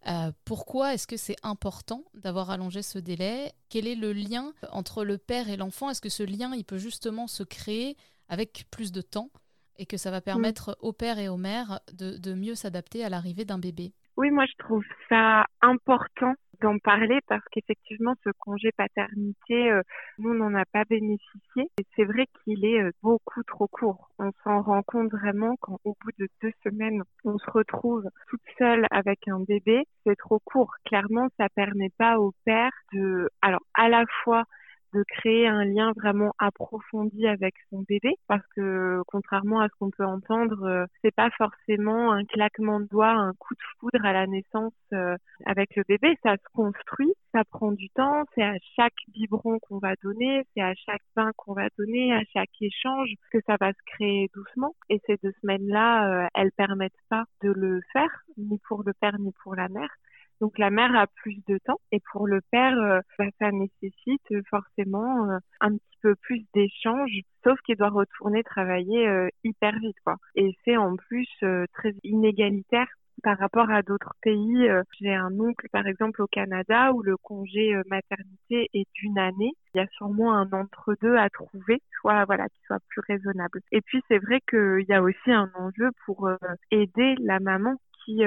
Euh, 0.07 0.31
pourquoi 0.45 0.93
est-ce 0.93 1.07
que 1.07 1.17
c'est 1.17 1.37
important 1.43 2.05
d'avoir 2.13 2.51
allongé 2.51 2.83
ce 2.83 2.99
délai? 2.99 3.53
Quel 3.71 3.87
est 3.87 3.95
le 3.95 4.13
lien 4.13 4.53
entre 4.71 5.03
le 5.03 5.17
père 5.17 5.49
et 5.49 5.57
l'enfant? 5.57 5.89
Est-ce 5.89 6.03
que 6.03 6.11
ce 6.11 6.23
lien, 6.23 6.55
il 6.55 6.65
peut 6.65 6.79
justement 6.79 7.27
se 7.27 7.43
créer 7.43 7.97
avec 8.29 8.67
plus 8.71 8.93
de 8.93 9.01
temps 9.01 9.31
et 9.79 9.87
que 9.87 9.97
ça 9.97 10.11
va 10.11 10.21
permettre 10.21 10.77
au 10.81 10.93
père 10.93 11.19
et 11.19 11.29
aux 11.29 11.37
mères 11.39 11.81
de 11.95 12.35
mieux 12.35 12.55
s'adapter 12.55 13.03
à 13.03 13.09
l'arrivée 13.09 13.47
d'un 13.47 13.59
bébé? 13.59 13.95
Oui, 14.17 14.31
moi 14.31 14.47
je 14.47 14.65
trouve 14.65 14.85
ça 15.11 15.45
important 15.61 16.35
d'en 16.63 16.79
parler 16.79 17.19
parce 17.29 17.45
qu'effectivement 17.51 18.15
ce 18.25 18.31
congé 18.39 18.71
paternité, 18.73 19.71
euh, 19.71 19.83
nous 20.19 20.35
n'en 20.35 20.55
a 20.55 20.65
pas 20.65 20.85
bénéficié. 20.89 21.69
Et 21.79 21.85
c'est 21.95 22.05
vrai 22.05 22.27
qu'il 22.43 22.65
est 22.65 22.81
euh, 22.81 22.93
beaucoup 23.03 23.43
trop 23.43 23.69
court. 23.69 24.09
On 24.19 24.31
s'en 24.43 24.63
rend 24.63 24.83
compte 24.83 25.11
vraiment 25.13 25.57
quand 25.61 25.79
au 25.85 25.95
bout 26.03 26.13
de 26.19 26.29
deux 26.43 26.53
semaines, 26.65 27.03
on 27.25 27.37
se 27.39 27.51
retrouve 27.51 28.05
toute 28.29 28.41
seule 28.59 28.87
avec 28.91 29.29
un 29.29 29.41
bébé. 29.41 29.85
C'est 30.05 30.17
trop 30.17 30.41
court. 30.41 30.73
Clairement, 30.87 31.29
ça 31.39 31.49
permet 31.51 31.91
pas 31.99 32.19
au 32.19 32.33
père 32.47 32.73
de, 32.95 33.29
alors 33.43 33.63
à 33.75 33.91
la 33.91 34.05
fois 34.25 34.45
de 34.97 35.05
créer 35.05 35.47
un 35.47 35.65
lien 35.65 35.93
vraiment 35.95 36.33
approfondi 36.39 37.27
avec 37.27 37.55
son 37.71 37.85
bébé 37.87 38.15
parce 38.29 38.47
que 38.55 39.03
contrairement 39.07 39.61
à 39.61 39.69
ce 39.69 39.75
qu'on 39.79 39.91
peut 39.91 40.07
entendre 40.07 40.63
euh, 40.65 40.87
c'est 41.03 41.15
pas 41.15 41.31
forcément 41.37 42.13
un 42.13 42.25
claquement 42.25 42.81
de 42.81 42.87
doigts 42.87 43.13
un 43.13 43.35
coup 43.35 43.55
de 43.55 43.61
foudre 43.79 44.05
à 44.05 44.13
la 44.13 44.27
naissance 44.27 44.73
euh, 44.95 45.17
avec 45.45 45.77
le 45.77 45.85
bébé. 45.87 46.17
Ça 46.23 46.37
se 46.37 46.53
construit 46.55 47.13
ça 47.35 47.45
prend 47.45 47.73
du 47.73 47.91
temps 47.91 48.25
c'est 48.35 48.43
à 48.43 48.55
chaque 48.75 48.95
biberon 49.09 49.59
qu'on 49.61 49.79
va 49.79 49.95
donner 50.03 50.45
c'est 50.55 50.63
à 50.63 50.75
chaque 50.75 51.03
bain 51.15 51.31
qu'on 51.37 51.53
va 51.53 51.69
donner 51.79 52.15
à 52.15 52.23
chaque 52.33 52.51
échange 52.61 53.11
que 53.31 53.39
ça 53.47 53.57
va 53.61 53.73
se 53.73 53.83
créer 53.95 54.31
doucement. 54.35 54.75
Et 54.89 55.01
ces 55.07 55.17
deux 55.23 55.33
semaines 55.43 55.69
là 55.69 56.25
euh, 56.25 56.29
elles 56.35 56.53
permettent 56.53 56.93
pas 57.11 57.25
de 57.43 57.51
le 57.51 57.81
faire 57.93 58.23
ni 58.39 58.59
pour 58.67 58.83
le 58.83 58.95
père 58.95 59.19
ni 59.19 59.33
pour 59.43 59.55
la 59.55 59.69
mère 59.69 59.91
donc 60.41 60.59
la 60.59 60.71
mère 60.71 60.95
a 60.97 61.07
plus 61.07 61.41
de 61.49 61.59
temps 61.59 61.81
et 61.93 62.01
pour 62.13 62.27
le 62.27 62.41
père, 62.51 62.77
euh, 62.79 63.01
bah, 63.19 63.27
ça 63.39 63.51
nécessite 63.51 64.49
forcément 64.51 65.31
euh, 65.31 65.39
un 65.61 65.73
petit 65.73 65.99
peu 66.03 66.15
plus 66.17 66.45
d'échanges, 66.55 67.21
sauf 67.43 67.59
qu'il 67.63 67.77
doit 67.77 67.89
retourner 67.89 68.43
travailler 68.43 69.09
euh, 69.09 69.29
hyper 69.45 69.79
vite 69.79 69.97
quoi. 70.05 70.17
Et 70.35 70.55
c'est 70.65 70.77
en 70.77 70.97
plus 70.97 71.29
très 71.73 71.95
inégalitaire 72.05 72.89
par 73.23 73.39
rapport 73.39 73.71
à 73.71 73.81
d'autres 73.83 74.15
pays. 74.21 74.69
J'ai 75.01 75.15
un 75.15 75.33
oncle 75.41 75.67
par 75.73 75.87
exemple 75.87 76.21
au 76.21 76.27
Canada 76.27 76.93
où 76.93 77.03
le 77.03 77.17
congé 77.17 77.75
maternité 77.87 78.69
est 78.75 78.87
d'une 78.95 79.19
année. 79.19 79.53
Il 79.75 79.79
y 79.79 79.81
a 79.81 79.87
sûrement 79.89 80.35
un 80.35 80.53
entre-deux 80.53 81.17
à 81.17 81.31
trouver, 81.31 81.81
soit 82.01 82.27
voilà 82.27 82.47
qui 82.51 82.61
soit 82.67 82.79
plus 82.89 83.01
raisonnable. 83.09 83.61
Et 83.73 83.81
puis 83.81 84.03
c'est 84.09 84.19
vrai 84.19 84.41
qu'il 84.49 84.85
y 84.87 84.93
a 84.93 85.03
aussi 85.03 85.33
un 85.33 85.51
enjeu 85.55 85.91
pour 86.05 86.29
aider 86.71 87.15
la 87.21 87.41
maman 87.41 87.77
qui 88.05 88.23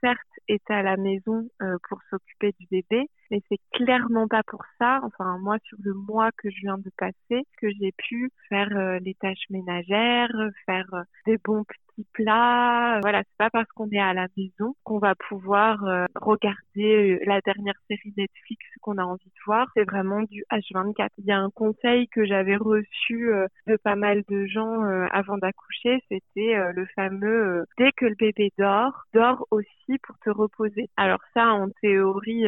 certes 0.00 0.33
est 0.48 0.70
à 0.70 0.82
la 0.82 0.96
maison 0.96 1.48
euh, 1.62 1.76
pour 1.88 1.98
s'occuper 2.10 2.52
du 2.58 2.66
bébé, 2.70 3.08
mais 3.30 3.42
c'est 3.48 3.60
clairement 3.72 4.28
pas 4.28 4.42
pour 4.46 4.62
ça. 4.78 5.00
Enfin, 5.02 5.38
moi, 5.38 5.58
sur 5.64 5.78
le 5.82 5.94
mois 5.94 6.30
que 6.32 6.50
je 6.50 6.60
viens 6.60 6.78
de 6.78 6.90
passer, 6.96 7.44
que 7.60 7.68
j'ai 7.80 7.92
pu 7.96 8.30
faire 8.48 8.68
euh, 8.76 8.98
les 9.00 9.14
tâches 9.14 9.48
ménagères, 9.50 10.30
faire 10.66 10.86
euh, 10.92 11.02
des 11.26 11.38
bons 11.38 11.64
petits 11.64 12.06
plats. 12.12 12.98
Voilà, 13.02 13.22
c'est 13.22 13.36
pas 13.38 13.50
parce 13.50 13.68
qu'on 13.68 13.88
est 13.90 14.00
à 14.00 14.14
la 14.14 14.26
maison 14.36 14.74
qu'on 14.84 14.98
va 14.98 15.14
pouvoir 15.14 15.84
euh, 15.84 16.06
regarder 16.16 17.20
la 17.26 17.40
dernière 17.40 17.74
série 17.88 18.12
Netflix 18.16 18.64
qu'on 18.80 18.98
a 18.98 19.04
envie 19.04 19.24
de 19.24 19.44
voir. 19.46 19.68
C'est 19.74 19.84
vraiment 19.84 20.22
du 20.22 20.44
H24. 20.50 21.08
Il 21.18 21.24
y 21.26 21.32
a 21.32 21.38
un 21.38 21.50
conseil 21.50 22.08
que 22.08 22.24
j'avais 22.24 22.56
reçu 22.56 23.30
de 23.66 23.76
pas 23.76 23.96
mal 23.96 24.22
de 24.28 24.46
gens 24.46 24.82
avant 25.10 25.38
d'accoucher, 25.38 26.02
c'était 26.10 26.72
le 26.72 26.86
fameux 26.94 27.64
dès 27.78 27.92
que 27.92 28.04
le 28.04 28.14
bébé 28.14 28.52
dort, 28.58 29.04
dors 29.14 29.46
aussi 29.50 29.98
pour 30.02 30.18
te 30.18 30.30
reposer. 30.30 30.90
Alors 30.96 31.20
ça, 31.32 31.46
en 31.46 31.70
théorie, 31.80 32.44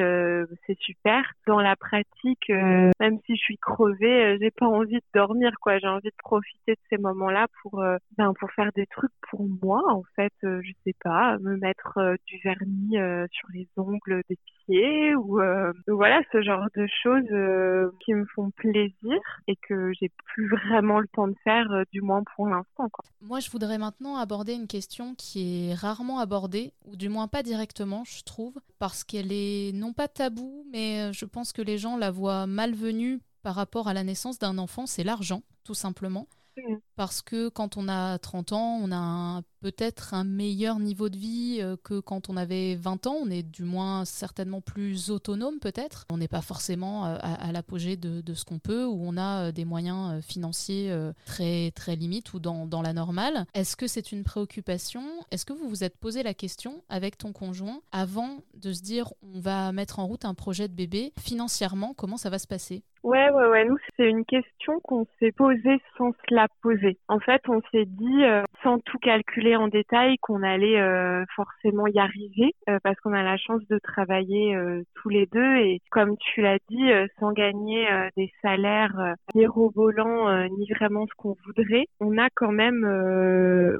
c'est 0.66 0.78
super. 0.78 1.22
Dans 1.46 1.60
la 1.60 1.76
pratique, 1.76 2.50
euh, 2.50 2.90
même 3.00 3.18
si 3.26 3.36
je 3.36 3.40
suis 3.40 3.58
crevée, 3.58 4.24
euh, 4.24 4.38
j'ai 4.40 4.50
pas 4.50 4.66
envie 4.66 4.96
de 4.96 5.04
dormir, 5.14 5.52
quoi. 5.60 5.78
J'ai 5.78 5.88
envie 5.88 6.08
de 6.08 6.16
profiter 6.18 6.72
de 6.72 6.80
ces 6.90 6.98
moments-là 6.98 7.46
pour, 7.62 7.80
euh, 7.80 7.96
ben, 8.18 8.32
pour 8.38 8.50
faire 8.52 8.70
des 8.74 8.86
trucs 8.86 9.12
pour 9.30 9.46
moi, 9.62 9.82
en 9.92 10.02
fait. 10.16 10.32
je 10.42 10.72
sais 10.84 10.94
pas, 11.02 11.38
me 11.38 11.56
mettre 11.56 12.16
du 12.26 12.38
vernis 12.42 12.96
sur 13.30 13.48
les 13.52 13.68
ongles 13.76 14.22
des 14.28 14.38
pieds 14.66 15.14
ou 15.14 15.40
voilà 15.88 16.20
ce 16.32 16.42
genre 16.42 16.66
de 16.74 16.86
choses 17.02 17.92
qui 18.04 18.14
me 18.14 18.24
font 18.34 18.50
plaisir 18.50 19.18
et 19.48 19.56
que 19.68 19.92
j'ai 19.98 20.10
plus 20.24 20.48
vraiment 20.48 21.00
le 21.00 21.08
temps 21.08 21.28
de 21.28 21.36
faire, 21.44 21.66
du 21.92 22.00
moins 22.00 22.22
pour 22.34 22.48
l'instant. 22.48 22.88
Moi, 23.20 23.40
je 23.40 23.50
voudrais 23.50 23.78
maintenant 23.78 24.16
aborder 24.16 24.54
une 24.54 24.66
question 24.66 25.14
qui 25.16 25.70
est 25.70 25.74
rarement 25.74 26.18
abordée, 26.18 26.72
ou 26.84 26.96
du 26.96 27.08
moins 27.08 27.28
pas 27.28 27.42
directement, 27.42 28.04
je 28.04 28.22
trouve, 28.22 28.54
parce 28.78 29.04
qu'elle 29.04 29.32
est 29.32 29.72
non 29.74 29.92
pas 29.92 30.08
taboue, 30.08 30.64
mais 30.72 31.00
euh, 31.00 31.12
je 31.12 31.24
pense 31.24 31.52
que 31.52 31.62
les 31.62 31.78
gens 31.78 31.96
la 31.96 32.10
voient 32.10 32.46
malvenue 32.46 33.20
par 33.42 33.54
rapport 33.54 33.88
à 33.88 33.94
la 33.94 34.04
naissance 34.04 34.38
d'un 34.38 34.58
enfant, 34.58 34.86
c'est 34.86 35.04
l'argent, 35.04 35.42
tout 35.64 35.74
simplement. 35.74 36.26
Mmh. 36.56 36.76
Parce 36.96 37.22
que 37.22 37.48
quand 37.48 37.76
on 37.76 37.88
a 37.88 38.18
30 38.18 38.52
ans, 38.52 38.80
on 38.82 38.90
a 38.92 39.42
peut-être 39.60 40.14
un 40.14 40.24
meilleur 40.24 40.78
niveau 40.78 41.08
de 41.08 41.16
vie 41.16 41.58
euh, 41.60 41.76
que 41.82 41.98
quand 41.98 42.30
on 42.30 42.36
avait 42.36 42.76
20 42.76 43.06
ans. 43.06 43.16
On 43.20 43.30
est 43.30 43.42
du 43.42 43.64
moins 43.64 44.04
certainement 44.04 44.60
plus 44.60 45.10
autonome 45.10 45.58
peut-être. 45.58 46.06
On 46.10 46.18
n'est 46.18 46.28
pas 46.28 46.40
forcément 46.40 47.06
euh, 47.06 47.18
à, 47.20 47.52
l'apogée 47.52 47.96
de, 47.96 48.22
ce 48.34 48.44
qu'on 48.44 48.58
peut 48.58 48.84
ou 48.86 48.98
on 49.02 49.16
a 49.16 49.48
euh, 49.48 49.52
des 49.52 49.64
moyens 49.64 50.24
financiers 50.24 50.94
très, 51.24 51.72
très 51.72 51.96
limites 51.96 52.32
ou 52.32 52.38
dans, 52.38 52.66
dans 52.66 52.82
la 52.82 52.92
normale. 52.92 53.46
Est-ce 53.54 53.76
que 53.76 53.86
c'est 53.86 54.12
une 54.12 54.24
préoccupation? 54.24 55.02
Est-ce 55.30 55.44
que 55.44 55.52
vous 55.52 55.68
vous 55.68 55.84
êtes 55.84 55.96
posé 55.96 56.22
la 56.22 56.34
question 56.34 56.82
avec 56.88 57.18
ton 57.18 57.32
conjoint 57.32 57.80
avant 57.92 58.38
de 58.54 58.72
se 58.72 58.82
dire 58.82 59.12
on 59.22 59.40
va 59.40 59.72
mettre 59.72 59.98
en 59.98 60.06
route 60.06 60.24
un 60.24 60.34
projet 60.34 60.68
de 60.68 60.74
bébé? 60.74 61.12
Financièrement, 61.18 61.92
comment 61.94 62.16
ça 62.16 62.30
va 62.30 62.38
se 62.38 62.46
passer? 62.46 62.82
Ouais, 63.06 63.30
ouais, 63.30 63.46
ouais. 63.46 63.64
Nous, 63.64 63.78
c'est 63.96 64.10
une 64.10 64.24
question 64.24 64.80
qu'on 64.80 65.06
s'est 65.20 65.30
posée 65.30 65.80
sans 65.96 66.10
se 66.10 66.34
la 66.34 66.48
poser. 66.60 66.98
En 67.06 67.20
fait, 67.20 67.40
on 67.48 67.62
s'est 67.70 67.84
dit, 67.84 68.24
sans 68.66 68.80
tout 68.80 68.98
calculer 68.98 69.54
en 69.54 69.68
détail 69.68 70.16
qu'on 70.18 70.42
allait 70.42 70.80
euh, 70.80 71.24
forcément 71.36 71.86
y 71.86 72.00
arriver 72.00 72.52
euh, 72.68 72.78
parce 72.82 72.98
qu'on 73.00 73.12
a 73.12 73.22
la 73.22 73.36
chance 73.36 73.62
de 73.68 73.78
travailler 73.78 74.56
euh, 74.56 74.82
tous 74.94 75.08
les 75.08 75.26
deux 75.26 75.56
et 75.58 75.80
comme 75.92 76.16
tu 76.16 76.42
l'as 76.42 76.58
dit, 76.68 76.90
sans 77.20 77.32
gagner 77.32 77.86
des 78.16 78.32
salaires 78.42 79.14
ni 79.34 79.46
robolants 79.46 80.48
ni 80.48 80.68
vraiment 80.72 81.06
ce 81.06 81.14
qu'on 81.16 81.36
voudrait, 81.44 81.86
on 82.00 82.18
a 82.18 82.28
quand 82.34 82.50
même 82.50 82.84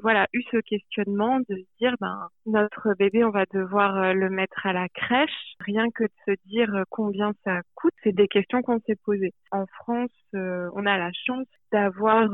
voilà 0.03 0.27
eu 0.33 0.43
ce 0.51 0.59
questionnement 0.59 1.41
de 1.49 1.57
se 1.57 1.79
dire 1.81 1.95
ben 2.01 2.29
notre 2.47 2.95
bébé 2.99 3.25
on 3.25 3.31
va 3.31 3.45
devoir 3.53 4.15
le 4.15 4.31
mettre 4.31 4.67
à 4.67 4.73
la 4.73 4.89
crèche, 4.89 5.55
rien 5.61 5.87
que 5.91 6.05
de 6.05 6.11
se 6.27 6.33
dire 6.47 6.85
combien 6.91 7.33
ça 7.45 7.61
coûte, 7.75 7.95
c'est 8.05 8.15
des 8.15 8.29
questions 8.29 8.63
qu'on 8.63 8.81
s'est 8.87 8.97
posées. 9.05 9.16
En 9.53 9.67
France, 9.67 10.11
on 10.33 10.87
a 10.87 10.99
la 10.99 11.11
chance 11.13 11.47
d'avoir 11.73 12.29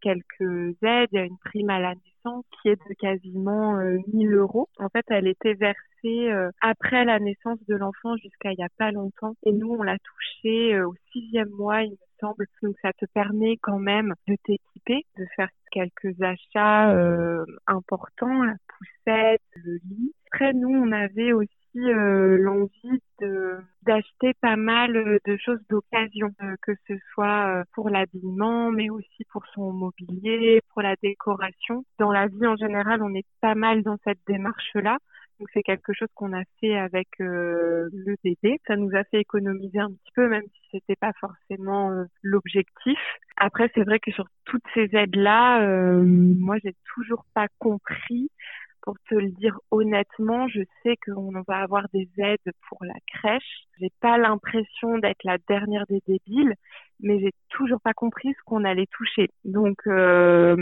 quelques 0.00 0.82
aides, 0.82 1.08
il 1.12 1.16
y 1.16 1.18
a 1.18 1.24
une 1.24 1.38
prime 1.38 1.70
à 1.70 1.80
la 1.80 1.94
qui 2.62 2.68
est 2.68 2.76
de 2.88 2.94
quasiment 2.94 3.76
1000 4.12 4.32
euh, 4.32 4.40
euros. 4.40 4.68
En 4.78 4.88
fait, 4.88 5.04
elle 5.08 5.26
était 5.26 5.54
versée 5.54 6.30
euh, 6.30 6.50
après 6.60 7.04
la 7.04 7.18
naissance 7.18 7.58
de 7.68 7.76
l'enfant 7.76 8.16
jusqu'à 8.16 8.52
il 8.52 8.58
y 8.58 8.64
a 8.64 8.68
pas 8.78 8.90
longtemps. 8.90 9.34
Et 9.44 9.52
nous, 9.52 9.68
on 9.68 9.82
l'a 9.82 9.98
touchée 9.98 10.74
euh, 10.74 10.88
au 10.88 10.94
sixième 11.12 11.50
mois, 11.50 11.82
il 11.82 11.92
me 11.92 11.96
semble. 12.20 12.46
Donc, 12.62 12.76
ça 12.82 12.92
te 12.92 13.06
permet 13.06 13.56
quand 13.58 13.78
même 13.78 14.14
de 14.28 14.36
t'équiper, 14.44 15.04
de 15.18 15.26
faire 15.36 15.48
quelques 15.70 16.20
achats 16.22 16.94
importants, 17.66 18.42
la 18.42 18.54
poussette, 18.68 19.42
le 19.56 19.78
lit. 19.88 20.14
Après, 20.32 20.52
nous, 20.54 20.70
on 20.70 20.92
avait 20.92 21.32
aussi 21.32 21.50
euh, 21.78 22.36
l'envie 22.38 23.00
d'acheter 23.82 24.32
pas 24.40 24.56
mal 24.56 24.96
euh, 24.96 25.18
de 25.26 25.36
choses 25.36 25.60
d'occasion, 25.68 26.30
euh, 26.42 26.54
que 26.62 26.72
ce 26.86 26.94
soit 27.12 27.64
pour 27.74 27.90
l'habillement, 27.90 28.70
mais 28.70 28.90
aussi 28.90 29.24
pour 29.30 29.44
son 29.54 29.72
mobilier, 29.72 30.60
pour 30.72 30.82
la 30.82 30.94
décoration. 31.02 31.84
Dans 31.98 32.12
la 32.12 32.28
vie 32.28 32.46
en 32.46 32.56
général, 32.56 33.02
on 33.02 33.14
est 33.14 33.26
pas 33.40 33.54
mal 33.54 33.82
dans 33.82 33.96
cette 34.04 34.20
démarche-là. 34.26 34.98
Donc 35.38 35.48
c'est 35.52 35.62
quelque 35.62 35.92
chose 35.92 36.08
qu'on 36.14 36.32
a 36.32 36.42
fait 36.60 36.76
avec 36.78 37.08
le 37.18 38.16
bébé. 38.24 38.58
Ça 38.66 38.76
nous 38.76 38.96
a 38.96 39.04
fait 39.04 39.20
économiser 39.20 39.78
un 39.78 39.90
petit 39.90 40.12
peu, 40.14 40.28
même 40.28 40.44
si 40.44 40.60
c'était 40.72 40.96
pas 40.96 41.12
forcément 41.20 41.90
l'objectif. 42.22 42.98
Après, 43.36 43.70
c'est 43.74 43.84
vrai 43.84 43.98
que 43.98 44.10
sur 44.12 44.24
toutes 44.46 44.64
ces 44.72 44.88
aides-là, 44.96 45.60
moi 46.00 46.56
j'ai 46.64 46.74
toujours 46.94 47.26
pas 47.34 47.48
compris 47.58 48.30
pour 48.86 48.94
te 49.10 49.16
le 49.16 49.30
dire 49.32 49.58
honnêtement, 49.72 50.46
je 50.48 50.60
sais 50.82 50.96
qu'on 51.04 51.42
va 51.46 51.56
avoir 51.58 51.86
des 51.92 52.08
aides 52.18 52.52
pour 52.68 52.78
la 52.82 52.94
crèche. 53.08 53.66
J'ai 53.80 53.90
pas 54.00 54.16
l'impression 54.16 54.98
d'être 54.98 55.24
la 55.24 55.38
dernière 55.48 55.84
des 55.88 56.00
débiles, 56.06 56.54
mais 57.00 57.18
j'ai 57.18 57.32
toujours 57.50 57.80
pas 57.80 57.94
compris 57.94 58.28
ce 58.32 58.44
qu'on 58.46 58.64
allait 58.64 58.86
toucher. 58.86 59.28
Donc 59.44 59.78
euh, 59.88 60.56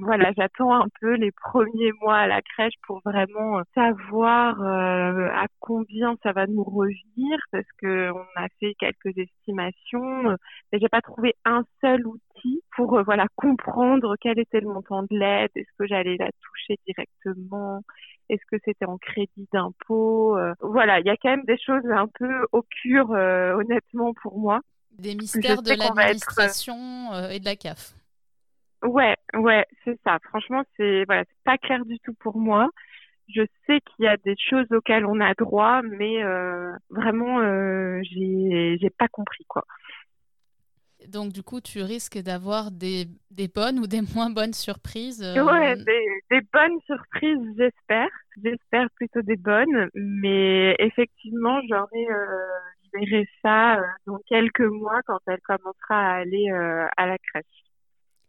voilà, 0.00 0.32
j'attends 0.36 0.72
un 0.72 0.88
peu 1.00 1.14
les 1.16 1.30
premiers 1.32 1.92
mois 2.00 2.16
à 2.16 2.26
la 2.26 2.40
crèche 2.40 2.74
pour 2.86 3.02
vraiment 3.04 3.60
savoir 3.74 4.60
euh, 4.62 5.28
à 5.34 5.46
combien 5.60 6.16
ça 6.22 6.32
va 6.32 6.46
nous 6.46 6.64
revenir 6.64 7.38
parce 7.52 7.70
que 7.78 8.10
on 8.10 8.40
a 8.40 8.48
fait 8.58 8.74
quelques 8.78 9.16
estimations, 9.18 10.36
mais 10.72 10.78
j'ai 10.80 10.88
pas 10.88 11.02
trouvé 11.02 11.34
un 11.44 11.62
seul 11.82 12.06
outil 12.06 12.25
pour 12.74 12.98
euh, 12.98 13.02
voilà 13.02 13.26
comprendre 13.36 14.16
quel 14.20 14.38
était 14.38 14.60
le 14.60 14.68
montant 14.68 15.02
de 15.02 15.08
l'aide, 15.18 15.50
est-ce 15.54 15.70
que 15.78 15.86
j'allais 15.86 16.16
la 16.18 16.30
toucher 16.40 16.78
directement, 16.86 17.82
est-ce 18.28 18.42
que 18.50 18.56
c'était 18.64 18.86
en 18.86 18.98
crédit 18.98 19.48
d'impôt 19.52 20.36
Voilà, 20.60 21.00
il 21.00 21.06
y 21.06 21.10
a 21.10 21.16
quand 21.16 21.30
même 21.30 21.44
des 21.44 21.58
choses 21.58 21.86
un 21.90 22.08
peu 22.08 22.46
au 22.52 22.62
cure, 22.62 23.10
honnêtement, 23.10 24.12
pour 24.22 24.38
moi. 24.38 24.60
Des 24.98 25.14
mystères 25.14 25.62
de 25.62 25.72
l'administration 25.74 27.12
euh, 27.12 27.28
et 27.28 27.38
de 27.38 27.44
la 27.44 27.56
CAF. 27.56 27.92
Ouais, 28.82 29.16
ouais, 29.34 29.66
c'est 29.84 29.98
ça. 30.04 30.18
Franchement, 30.28 30.62
c'est 30.76 31.04
voilà, 31.04 31.24
pas 31.44 31.58
clair 31.58 31.84
du 31.84 31.98
tout 32.00 32.14
pour 32.14 32.38
moi. 32.38 32.68
Je 33.28 33.42
sais 33.66 33.80
qu'il 33.80 34.04
y 34.04 34.08
a 34.08 34.16
des 34.16 34.36
choses 34.38 34.66
auxquelles 34.70 35.04
on 35.04 35.20
a 35.20 35.34
droit, 35.34 35.82
mais 35.82 36.22
euh, 36.22 36.72
vraiment, 36.90 37.40
euh, 37.40 38.00
j'ai 38.04 38.90
pas 38.96 39.08
compris 39.08 39.44
quoi. 39.48 39.64
Donc 41.08 41.32
du 41.32 41.42
coup, 41.42 41.60
tu 41.60 41.82
risques 41.82 42.18
d'avoir 42.18 42.70
des, 42.70 43.06
des, 43.30 43.48
bonnes 43.48 43.78
ou 43.78 43.86
des 43.86 44.00
moins 44.14 44.30
bonnes 44.30 44.54
surprises. 44.54 45.22
Euh, 45.22 45.44
ouais, 45.44 45.76
des, 45.76 46.06
des, 46.30 46.40
bonnes 46.52 46.80
surprises, 46.86 47.54
j'espère. 47.58 48.08
J'espère 48.42 48.88
plutôt 48.96 49.22
des 49.22 49.36
bonnes, 49.36 49.88
mais 49.94 50.74
effectivement, 50.78 51.60
j'aurai 51.68 52.06
verrai 52.98 53.28
ça 53.42 53.76
euh, 53.76 53.82
dans 54.06 54.18
quelques 54.26 54.60
mois 54.60 55.00
quand 55.06 55.20
elle 55.26 55.40
commencera 55.40 55.94
à 55.94 56.16
aller 56.16 56.50
euh, 56.50 56.86
à 56.96 57.06
la 57.06 57.18
crèche. 57.18 57.44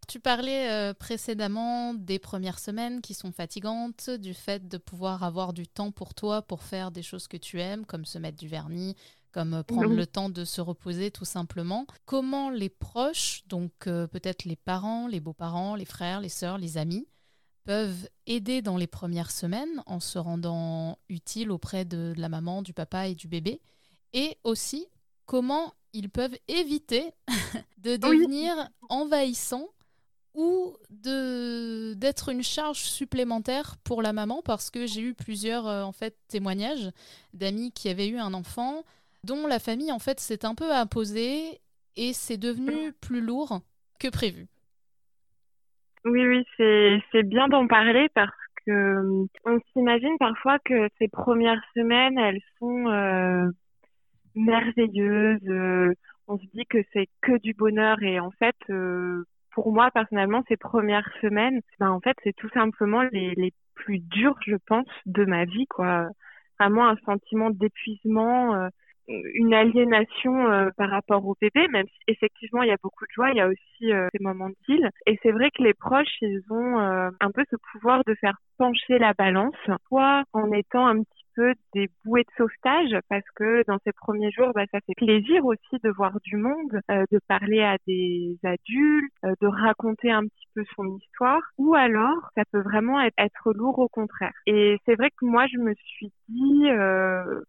Tu 0.08 0.22
parlais 0.22 0.72
euh, 0.72 0.94
précédemment 0.94 1.94
des 1.94 2.18
premières 2.18 2.60
semaines 2.60 3.02
qui 3.02 3.14
sont 3.14 3.34
fatigantes, 3.34 4.10
du 4.10 4.34
fait 4.34 4.68
de 4.68 4.78
pouvoir 4.78 5.24
avoir 5.24 5.52
du 5.52 5.68
temps 5.68 5.92
pour 5.92 6.14
toi 6.14 6.42
pour 6.42 6.64
faire 6.64 6.92
des 6.92 7.04
choses 7.04 7.28
que 7.28 7.36
tu 7.36 7.60
aimes, 7.60 7.86
comme 7.86 8.06
se 8.06 8.18
mettre 8.18 8.38
du 8.38 8.48
vernis, 8.48 8.96
comme 9.38 9.64
prendre 9.64 9.94
le 9.94 10.08
temps 10.08 10.32
de 10.32 10.46
se 10.46 10.62
reposer 10.62 11.12
tout 11.12 11.24
simplement. 11.24 11.86
Comment 12.06 12.50
les 12.50 12.70
proches, 12.70 13.44
donc 13.46 13.72
peut-être 13.82 14.46
les 14.46 14.56
parents, 14.56 15.06
les 15.08 15.20
beaux-parents, 15.20 15.76
les 15.76 15.86
frères, 15.86 16.22
les 16.22 16.30
sœurs, 16.30 16.58
les 16.58 16.80
amis, 16.80 17.08
peuvent 17.64 18.10
aider 18.26 18.64
dans 18.64 18.78
les 18.78 18.88
premières 18.88 19.30
semaines 19.30 19.84
en 19.86 20.00
se 20.00 20.18
rendant 20.18 20.98
utile 21.08 21.52
auprès 21.52 21.86
de 21.86 22.16
la 22.18 22.30
maman, 22.30 22.64
du 22.64 22.74
papa 22.74 23.10
et 23.10 23.14
du 23.14 23.28
bébé? 23.28 23.62
Et 24.14 24.38
aussi 24.44 24.88
comment 25.28 25.76
ils 25.94 26.10
peuvent 26.10 26.38
éviter 26.48 27.12
de 27.78 27.96
devenir 27.96 28.56
envahissants 28.90 29.68
ou 30.34 30.76
de 30.90 31.94
d'être 31.96 32.30
une 32.30 32.44
charge 32.44 32.80
supplémentaire 32.80 33.78
pour 33.84 34.02
la 34.02 34.14
maman? 34.14 34.42
Parce 34.42 34.72
que 34.72 34.88
j'ai 34.88 35.02
eu 35.02 35.14
plusieurs 35.14 35.68
euh, 35.68 35.84
en 35.84 35.92
fait 35.92 36.18
témoignages 36.28 36.90
d'amis 37.34 37.72
qui 37.72 37.90
avaient 37.90 38.08
eu 38.08 38.18
un 38.18 38.34
enfant 38.34 38.84
dont 39.28 39.46
la 39.46 39.60
famille 39.60 39.92
en 39.92 40.00
fait 40.00 40.20
s'est 40.20 40.46
un 40.46 40.56
peu 40.56 40.72
imposée 40.72 41.60
et 41.96 42.14
c'est 42.14 42.38
devenu 42.38 42.94
plus 42.94 43.22
lourd 43.22 43.60
que 44.00 44.08
prévu. 44.08 44.48
Oui 46.06 46.26
oui, 46.26 46.46
c'est 47.12 47.24
bien 47.24 47.50
d'en 47.50 47.68
parler 47.68 48.08
parce 48.16 48.32
que 48.66 48.72
euh, 48.72 49.26
on 49.46 49.60
s'imagine 49.74 50.18
parfois 50.20 50.60
que 50.60 50.90
ces 51.00 51.08
premières 51.08 51.62
semaines, 51.74 52.18
elles 52.18 52.42
sont 52.60 52.88
euh, 52.88 53.50
merveilleuse. 54.36 55.96
on 56.28 56.38
se 56.38 56.46
dit 56.54 56.66
que 56.70 56.80
c'est 56.94 57.08
que 57.22 57.38
du 57.40 57.54
bonheur 57.54 58.02
et 58.04 58.20
en 58.20 58.32
fait, 58.32 58.56
pour 59.52 59.74
moi 59.74 59.90
personnellement, 59.92 60.44
ces 60.48 60.58
premières 60.58 61.10
semaines, 61.22 61.62
ben 61.80 61.90
en 61.90 62.00
fait, 62.00 62.16
c'est 62.24 62.36
tout 62.36 62.50
simplement 62.50 63.04
les, 63.12 63.34
les 63.36 63.54
plus 63.74 64.00
dures, 64.00 64.38
je 64.46 64.56
pense, 64.66 64.88
de 65.06 65.26
ma 65.26 65.46
vie, 65.46 65.68
quoi. 65.68 66.08
Vraiment 66.60 66.88
un 66.88 66.98
sentiment 67.06 67.50
d'épuisement 67.50 68.70
une 69.08 69.54
aliénation 69.54 70.52
euh, 70.52 70.70
par 70.78 70.90
rapport 70.90 71.26
au 71.26 71.36
bébé, 71.40 71.68
même 71.70 71.88
si 71.88 72.00
effectivement 72.08 72.64
il 72.64 72.70
y 72.70 72.72
a 72.72 72.78
beaucoup 72.82 73.06
de 73.06 73.12
joie, 73.14 73.32
il 73.32 73.38
y 73.38 73.42
a 73.42 73.48
aussi 73.48 73.92
euh, 73.92 74.08
moments 74.20 74.50
de 74.50 74.56
Et 75.06 75.18
c'est 75.24 75.32
vrai 75.32 75.50
que 75.52 75.64
les 75.64 75.74
proches, 75.74 76.22
ils 76.22 76.42
ont 76.50 76.80
euh, 76.80 77.10
un 77.20 77.32
peu 77.32 77.44
ce 77.50 77.56
pouvoir 77.72 78.04
de 78.06 78.16
faire 78.16 78.38
pencher 78.58 79.00
la 79.00 79.14
balance, 79.14 79.56
soit 79.88 80.24
en 80.34 80.52
étant 80.52 80.88
un 80.88 81.04
petit 81.04 81.28
des 81.74 81.90
bouées 82.04 82.24
de 82.24 82.32
sauvetage 82.38 82.98
parce 83.10 83.26
que 83.36 83.64
dans 83.68 83.78
ces 83.84 83.92
premiers 83.94 84.32
jours, 84.32 84.52
bah, 84.54 84.66
ça 84.72 84.80
fait 84.86 84.96
plaisir 84.96 85.46
aussi 85.46 85.78
de 85.84 85.90
voir 85.90 86.20
du 86.24 86.38
monde, 86.38 86.82
euh, 86.92 87.06
de 87.12 87.20
parler 87.28 87.62
à 87.62 87.78
des 87.86 88.38
adultes, 88.44 89.14
euh, 89.26 89.34
de 89.42 89.48
raconter 89.48 90.12
un 90.12 90.24
petit 90.24 90.48
peu 90.56 90.64
son 90.76 90.98
histoire, 90.98 91.42
ou 91.58 91.76
alors 91.76 92.30
ça 92.36 92.44
peut 92.52 92.62
vraiment 92.62 93.00
être, 93.02 93.14
être 93.18 93.54
lourd 93.54 93.80
au 93.80 93.88
contraire. 93.88 94.34
Et 94.48 94.78
c'est 94.86 94.96
vrai 94.96 95.10
que 95.12 95.26
moi, 95.26 95.46
je 95.48 95.60
me 95.60 95.74
suis 95.76 96.12
dit, 96.30 96.47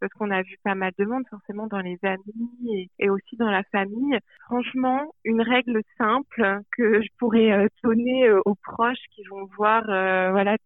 parce 0.09 0.19
qu'on 0.19 0.31
a 0.31 0.43
vu 0.43 0.57
pas 0.62 0.75
mal 0.75 0.93
de 0.99 1.05
monde 1.05 1.25
forcément 1.29 1.67
dans 1.67 1.81
les 1.81 1.99
amis 2.03 2.88
et, 2.99 3.11
aussi 3.11 3.37
dans 3.37 3.50
la 3.50 3.62
famille, 3.65 4.19
franchement, 4.47 5.12
une 5.25 5.43
règle 5.43 5.83
simple 5.99 6.61
que 6.77 7.03
je 7.03 7.09
pourrais 7.19 7.69
donner 7.83 8.31
aux 8.31 8.55
proches 8.55 9.05
qui 9.15 9.23
vont 9.25 9.47
voir 9.57 9.85
voilà 9.85 10.57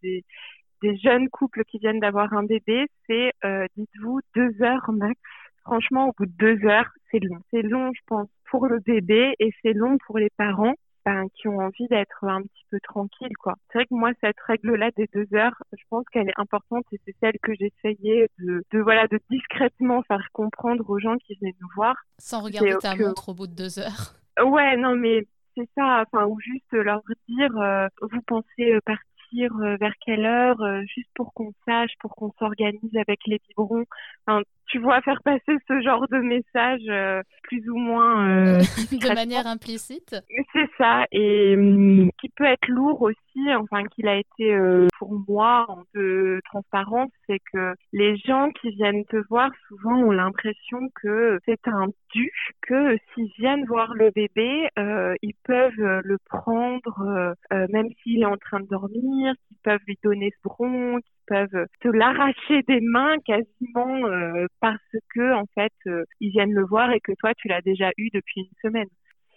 des 0.83 0.97
jeunes 0.99 1.29
couples 1.29 1.65
qui 1.65 1.79
viennent 1.79 2.01
d'avoir 2.01 2.33
un 2.33 2.43
bébé, 2.43 2.87
c'est, 3.07 3.33
euh, 3.45 3.67
dites-vous, 3.77 4.21
deux 4.35 4.63
heures 4.63 4.91
max. 4.93 5.19
Franchement, 5.63 6.09
au 6.09 6.13
bout 6.19 6.27
de 6.27 6.33
deux 6.33 6.67
heures, 6.67 6.91
c'est 7.11 7.21
long. 7.21 7.39
C'est 7.51 7.63
long, 7.63 7.93
je 7.95 8.01
pense, 8.07 8.29
pour 8.51 8.67
le 8.67 8.81
bébé 8.81 9.35
et 9.39 9.53
c'est 9.63 9.73
long 9.73 9.97
pour 10.07 10.19
les 10.19 10.31
parents 10.37 10.75
ben, 11.05 11.27
qui 11.35 11.49
ont 11.49 11.59
envie 11.59 11.89
d'être 11.89 12.25
un 12.25 12.43
petit 12.43 12.65
peu 12.71 12.79
tranquilles, 12.83 13.37
quoi. 13.39 13.55
C'est 13.71 13.79
vrai 13.79 13.87
que 13.87 13.95
moi, 13.95 14.11
cette 14.21 14.39
règle-là 14.47 14.91
des 14.97 15.09
deux 15.13 15.27
heures, 15.35 15.63
je 15.73 15.83
pense 15.91 16.05
qu'elle 16.13 16.29
est 16.29 16.41
importante 16.41 16.85
et 16.93 17.01
c'est 17.05 17.15
celle 17.21 17.39
que 17.43 17.53
j'essayais 17.55 18.29
de, 18.39 18.65
de, 18.71 18.79
voilà, 18.81 19.07
de 19.09 19.21
discrètement 19.31 20.03
faire 20.03 20.29
comprendre 20.33 20.89
aux 20.89 20.99
gens 20.99 21.17
qui 21.19 21.37
venaient 21.41 21.57
nous 21.61 21.69
voir. 21.75 21.97
Sans 22.19 22.43
regarder 22.43 22.77
ta 22.81 22.95
montre 22.97 23.31
au 23.31 23.35
bout 23.35 23.47
de 23.47 23.55
deux 23.55 23.79
heures. 23.79 24.15
Ouais, 24.43 24.79
non, 24.79 24.97
mais 24.97 25.27
c'est 25.55 25.69
ça, 25.77 26.05
enfin, 26.07 26.25
ou 26.25 26.41
juste 26.41 26.73
leur 26.73 27.03
dire, 27.29 27.55
euh, 27.59 27.87
vous 28.01 28.23
pensez 28.23 28.79
partir 28.87 29.03
euh, 29.35 29.77
vers 29.77 29.93
quelle 30.05 30.25
heure, 30.25 30.61
euh, 30.63 30.83
juste 30.95 31.09
pour 31.15 31.33
qu'on 31.35 31.53
sache, 31.67 31.93
pour 32.01 32.15
qu'on 32.15 32.33
s'organise 32.39 32.97
avec 32.97 33.21
les 33.27 33.41
biberons. 33.49 33.85
Enfin, 34.27 34.43
tu 34.67 34.79
vois, 34.79 35.01
faire 35.03 35.21
passer 35.23 35.57
ce 35.69 35.81
genre 35.83 36.07
de 36.09 36.19
message 36.19 36.83
euh, 36.89 37.23
plus 37.43 37.69
ou 37.69 37.77
moins 37.77 38.59
de 38.59 39.15
manière 39.15 39.47
implicite. 39.47 40.17
Ça, 40.79 41.05
et 41.13 41.55
hum, 41.57 42.11
qui 42.21 42.29
peut 42.31 42.45
être 42.45 42.69
lourd 42.69 43.03
aussi, 43.03 43.55
enfin 43.55 43.85
qu'il 43.85 44.09
a 44.09 44.17
été 44.17 44.57
pour 44.99 45.13
moi 45.29 45.67
en 45.69 45.83
de 45.95 46.41
transparence, 46.45 47.11
c'est 47.27 47.41
que 47.53 47.75
les 47.93 48.17
gens 48.17 48.51
qui 48.51 48.71
viennent 48.71 49.05
te 49.07 49.17
voir 49.29 49.51
souvent 49.69 49.97
ont 49.97 50.11
l'impression 50.11 50.79
que 51.03 51.39
c'est 51.45 51.67
un 51.67 51.89
dû, 52.15 52.31
que 52.63 52.97
s'ils 53.15 53.31
viennent 53.39 53.65
voir 53.67 53.95
le 53.95 54.11
bébé, 54.11 54.69
ils 55.23 55.35
peuvent 55.45 55.73
le 55.79 56.17
prendre 56.29 57.35
même 57.51 57.89
s'il 58.03 58.23
est 58.23 58.27
en 58.27 58.37
train 58.37 58.61
de 58.61 58.67
dormir 58.67 59.35
qui 59.49 59.57
peuvent 59.63 59.81
lui 59.87 59.99
donner 60.03 60.31
ce 60.31 60.49
bron, 60.49 60.99
qui 61.01 61.13
peuvent 61.27 61.67
te 61.81 61.89
l'arracher 61.89 62.63
des 62.69 62.81
mains 62.81 63.17
quasiment 63.25 64.07
euh, 64.07 64.47
parce 64.61 64.79
que 65.15 65.35
en 65.35 65.47
fait 65.55 65.73
euh, 65.87 66.05
ils 66.21 66.31
viennent 66.31 66.53
le 66.53 66.65
voir 66.65 66.93
et 66.93 67.01
que 67.01 67.13
toi 67.19 67.35
tu 67.35 67.49
l'as 67.49 67.63
déjà 67.63 67.91
eu 67.97 68.11
depuis 68.13 68.43
une 68.43 68.71
semaine. 68.71 68.89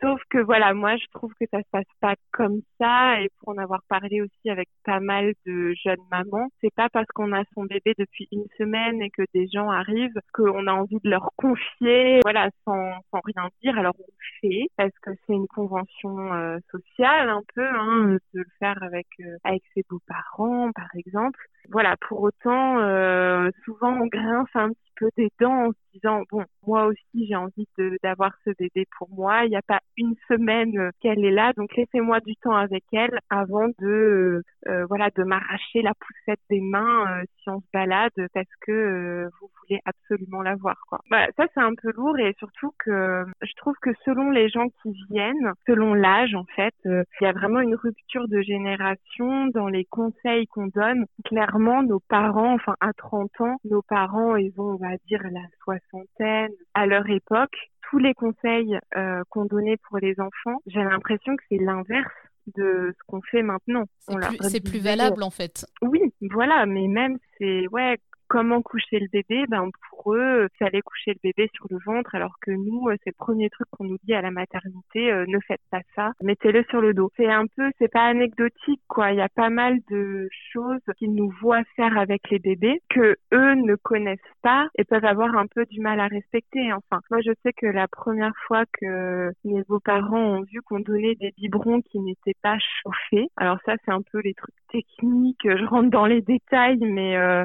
Sauf 0.06 0.22
que 0.30 0.38
voilà, 0.38 0.76
moi 0.76 0.98
je 0.98 1.06
trouve 1.16 1.34
que 1.40 1.48
ça 1.50 1.58
se 1.58 1.70
passe 1.72 1.84
pas 2.00 2.14
comme 2.32 2.62
ça 2.80 3.20
et 3.22 3.30
pour 3.40 3.50
en 3.50 3.58
avoir 3.58 3.82
parlé 3.90 4.22
aussi 4.22 4.52
avec 4.52 4.70
pas 4.84 5.00
mal 5.00 5.34
de 5.48 5.74
jeunes 5.84 5.98
mamans, 6.12 6.48
c'est 6.62 6.72
pas 6.76 6.90
parce 6.90 7.08
qu'on 7.08 7.34
a 7.34 7.44
son 7.56 7.64
bébé 7.64 7.96
depuis 7.98 8.28
une 8.32 8.46
semaine 8.56 9.02
et 9.02 9.10
que 9.10 9.24
des 9.34 9.48
gens 9.48 9.68
arrivent 9.72 10.20
qu'on 10.32 10.68
a 10.68 10.74
envie 10.74 11.00
de 11.04 11.10
leur 11.10 11.32
confier, 11.38 12.20
voilà, 12.24 12.52
sans, 12.66 12.92
sans 13.10 13.20
rien 13.24 13.50
dire. 13.64 13.80
Alors 13.80 13.96
on 13.98 14.06
le 14.06 14.48
fait 14.48 14.68
parce 14.78 14.94
que 15.02 15.10
c'est 15.26 15.34
une 15.34 15.48
convention 15.48 16.34
euh, 16.34 16.60
sociale 16.70 17.30
un 17.30 17.42
peu, 17.56 17.66
hein, 17.66 18.18
de 18.36 18.40
le 18.42 18.46
faire 18.60 18.78
avec 18.84 19.08
euh, 19.22 19.38
avec 19.44 19.64
ses 19.74 19.84
beaux-parents 19.90 20.72
par 20.74 20.90
exemple. 20.96 21.40
Voilà, 21.72 21.96
pour 22.08 22.22
autant, 22.22 22.78
euh, 22.78 23.50
souvent 23.64 24.00
on 24.00 24.06
grince 24.06 24.50
un 24.54 24.70
petit 24.70 24.92
peu 24.98 25.10
des 25.18 25.32
dents 25.40 25.68
en 25.68 25.72
se 25.72 25.78
disant 25.94 26.22
bon, 26.32 26.44
moi 26.68 26.86
aussi 26.86 27.26
j'ai 27.28 27.36
envie 27.36 27.68
d'avoir 28.04 28.34
ce 28.46 28.52
bébé 28.60 28.86
pour 29.00 29.10
moi. 29.10 29.46
Il 29.46 29.56
a 29.56 29.64
pas 29.64 29.80
une 29.98 30.16
semaine 30.28 30.92
qu'elle 31.02 31.24
est 31.24 31.32
là, 31.32 31.54
donc 31.54 31.76
laissez-moi 31.76 32.20
du 32.22 32.36
temps 32.38 32.56
avec 32.56 32.84
elle 32.92 33.20
avant 33.30 33.68
de 33.80 34.44
euh, 34.68 34.86
voilà 34.88 35.10
de 35.16 35.24
m'arracher 35.24 35.82
la 35.82 35.94
poussette 35.94 36.40
des 36.50 36.60
mains 36.60 37.06
euh, 37.08 37.24
si 37.40 37.50
on 37.50 37.60
se 37.60 37.66
balade 37.72 38.12
parce 38.34 38.50
que 38.62 38.72
euh, 38.72 39.30
vous 39.40 39.50
voulez 39.62 39.80
absolument 39.86 40.42
la 40.42 40.56
voir 40.56 40.76
quoi. 40.90 41.00
Voilà, 41.10 41.28
ça 41.38 41.46
c'est 41.54 41.62
un 41.62 41.74
peu 41.82 41.92
lourd 41.92 42.18
et 42.18 42.34
surtout 42.40 42.72
que 42.80 43.26
je 43.42 43.54
trouve 43.58 43.76
que 43.82 43.92
selon 44.04 44.32
les 44.32 44.50
gens 44.50 44.68
qui 44.82 44.92
viennent, 45.10 45.54
selon 45.68 45.94
l'âge 45.94 46.34
en 46.34 46.46
fait, 46.56 46.74
il 46.86 47.04
y 47.22 47.26
a 47.26 47.32
vraiment 47.32 47.60
une 47.60 47.76
rupture 47.76 48.28
de 48.28 48.42
génération 48.42 49.48
dans 49.48 49.68
les 49.68 49.86
conseils 49.86 50.48
qu'on 50.48 50.68
donne. 50.68 51.06
Clairement, 51.26 51.84
nos 51.84 52.00
parents, 52.00 52.56
enfin 52.56 52.76
à 52.80 52.94
30 52.94 53.30
ans, 53.42 53.58
nos 53.66 53.82
parents 53.84 54.36
ils 54.36 54.54
ont 54.60 54.66
on 54.66 54.78
va 54.78 54.98
dire 55.08 55.22
la 55.32 55.46
soixantaine 55.64 56.52
à 56.74 56.88
leur 56.88 57.08
époque, 57.10 57.56
tous 57.90 58.00
les 58.00 58.14
conseils 58.14 58.78
euh, 58.96 59.24
qu'on 59.30 59.46
donnait 59.46 59.78
pour 59.88 59.98
les 59.98 60.20
enfants, 60.20 60.60
j'ai 60.66 60.84
l'impression 60.84 61.36
que 61.36 61.44
c'est 61.50 61.58
l'inverse 61.58 62.12
de 62.56 62.94
ce 62.98 63.04
qu'on 63.08 63.22
fait 63.22 63.42
maintenant. 63.42 63.86
C'est 64.00 64.62
plus, 64.62 64.72
plus, 64.72 64.80
valable 64.80 65.24
en 65.24 65.32
fait. 65.32 65.66
Oui, 65.82 66.14
voilà, 66.22 66.66
mais 66.66 66.88
même 66.88 67.18
c'est 67.38 67.68
ouais 67.70 67.98
comment 68.28 68.62
coucher 68.62 69.00
le 69.00 69.08
bébé, 69.12 69.46
ben 69.48 69.70
pour 69.90 70.16
eux, 70.16 70.48
c'est 70.58 70.66
aller 70.66 70.82
coucher 70.82 71.12
le 71.12 71.20
bébé 71.24 71.50
sur 71.54 71.68
le 71.70 71.78
ventre, 71.86 72.16
alors 72.16 72.36
que 72.42 72.52
nous, 72.52 72.90
euh, 72.90 72.96
c'est 73.04 73.12
le 73.12 73.16
premier 73.18 73.50
truc 73.50 73.68
qu'on 73.72 73.86
nous 73.86 73.98
dit 74.04 74.14
à 74.14 74.22
la 74.22 74.32
maternité, 74.32 75.12
euh, 75.12 75.26
ne 75.28 75.40
faites 75.48 75.62
pas 75.72 75.82
ça, 75.96 76.12
mettez-le 76.22 76.64
sur 76.70 76.82
le 76.82 76.94
dos. 76.94 77.12
C'est 77.18 77.32
un 77.32 77.46
peu, 77.48 77.72
c'est 77.80 77.92
pas 77.92 78.06
anecdotique, 78.06 78.82
quoi. 78.88 79.12
Il 79.12 79.18
y 79.18 79.22
a 79.22 79.30
pas 79.30 79.50
mal 79.50 79.80
de 79.90 80.28
choses 80.52 80.82
qu'ils 80.98 81.14
nous 81.14 81.32
voient 81.42 81.64
faire 81.76 81.98
avec 81.98 82.30
les 82.30 82.40
bébés 82.40 82.82
que 82.90 83.16
eux 83.34 83.56
ne 83.56 83.76
connaissent 83.76 84.20
pas 84.42 84.68
et 84.78 84.84
peuvent 84.84 85.06
avoir 85.06 85.36
un 85.36 85.48
peu 85.48 85.66
du 85.66 85.82
mal 85.82 86.00
à 86.00 86.08
respecter. 86.08 86.72
Enfin, 86.74 87.02
moi, 87.10 87.22
je 87.26 87.32
sais 87.44 87.54
que 87.54 87.68
la 87.68 87.88
première 87.88 88.34
fois 88.48 88.64
que 88.80 89.32
mes 89.44 89.64
beaux-parents 89.68 90.38
ont 90.38 90.42
vu 90.44 90.62
qu'on 90.62 90.80
donnait 90.80 91.16
des 91.16 91.34
biberons 91.38 91.82
qui 91.82 92.00
n'étaient 92.00 92.38
pas 92.42 92.58
chauffés, 92.60 93.28
alors 93.38 93.58
ça, 93.66 93.74
c'est 93.84 93.92
un 93.92 94.02
peu 94.02 94.20
les 94.20 94.34
trucs 94.34 94.56
techniques. 94.72 95.42
Je 95.44 95.66
rentre 95.66 95.90
dans 95.90 96.06
les 96.06 96.22
détails, 96.22 96.80
mais 96.80 97.18
euh, 97.18 97.44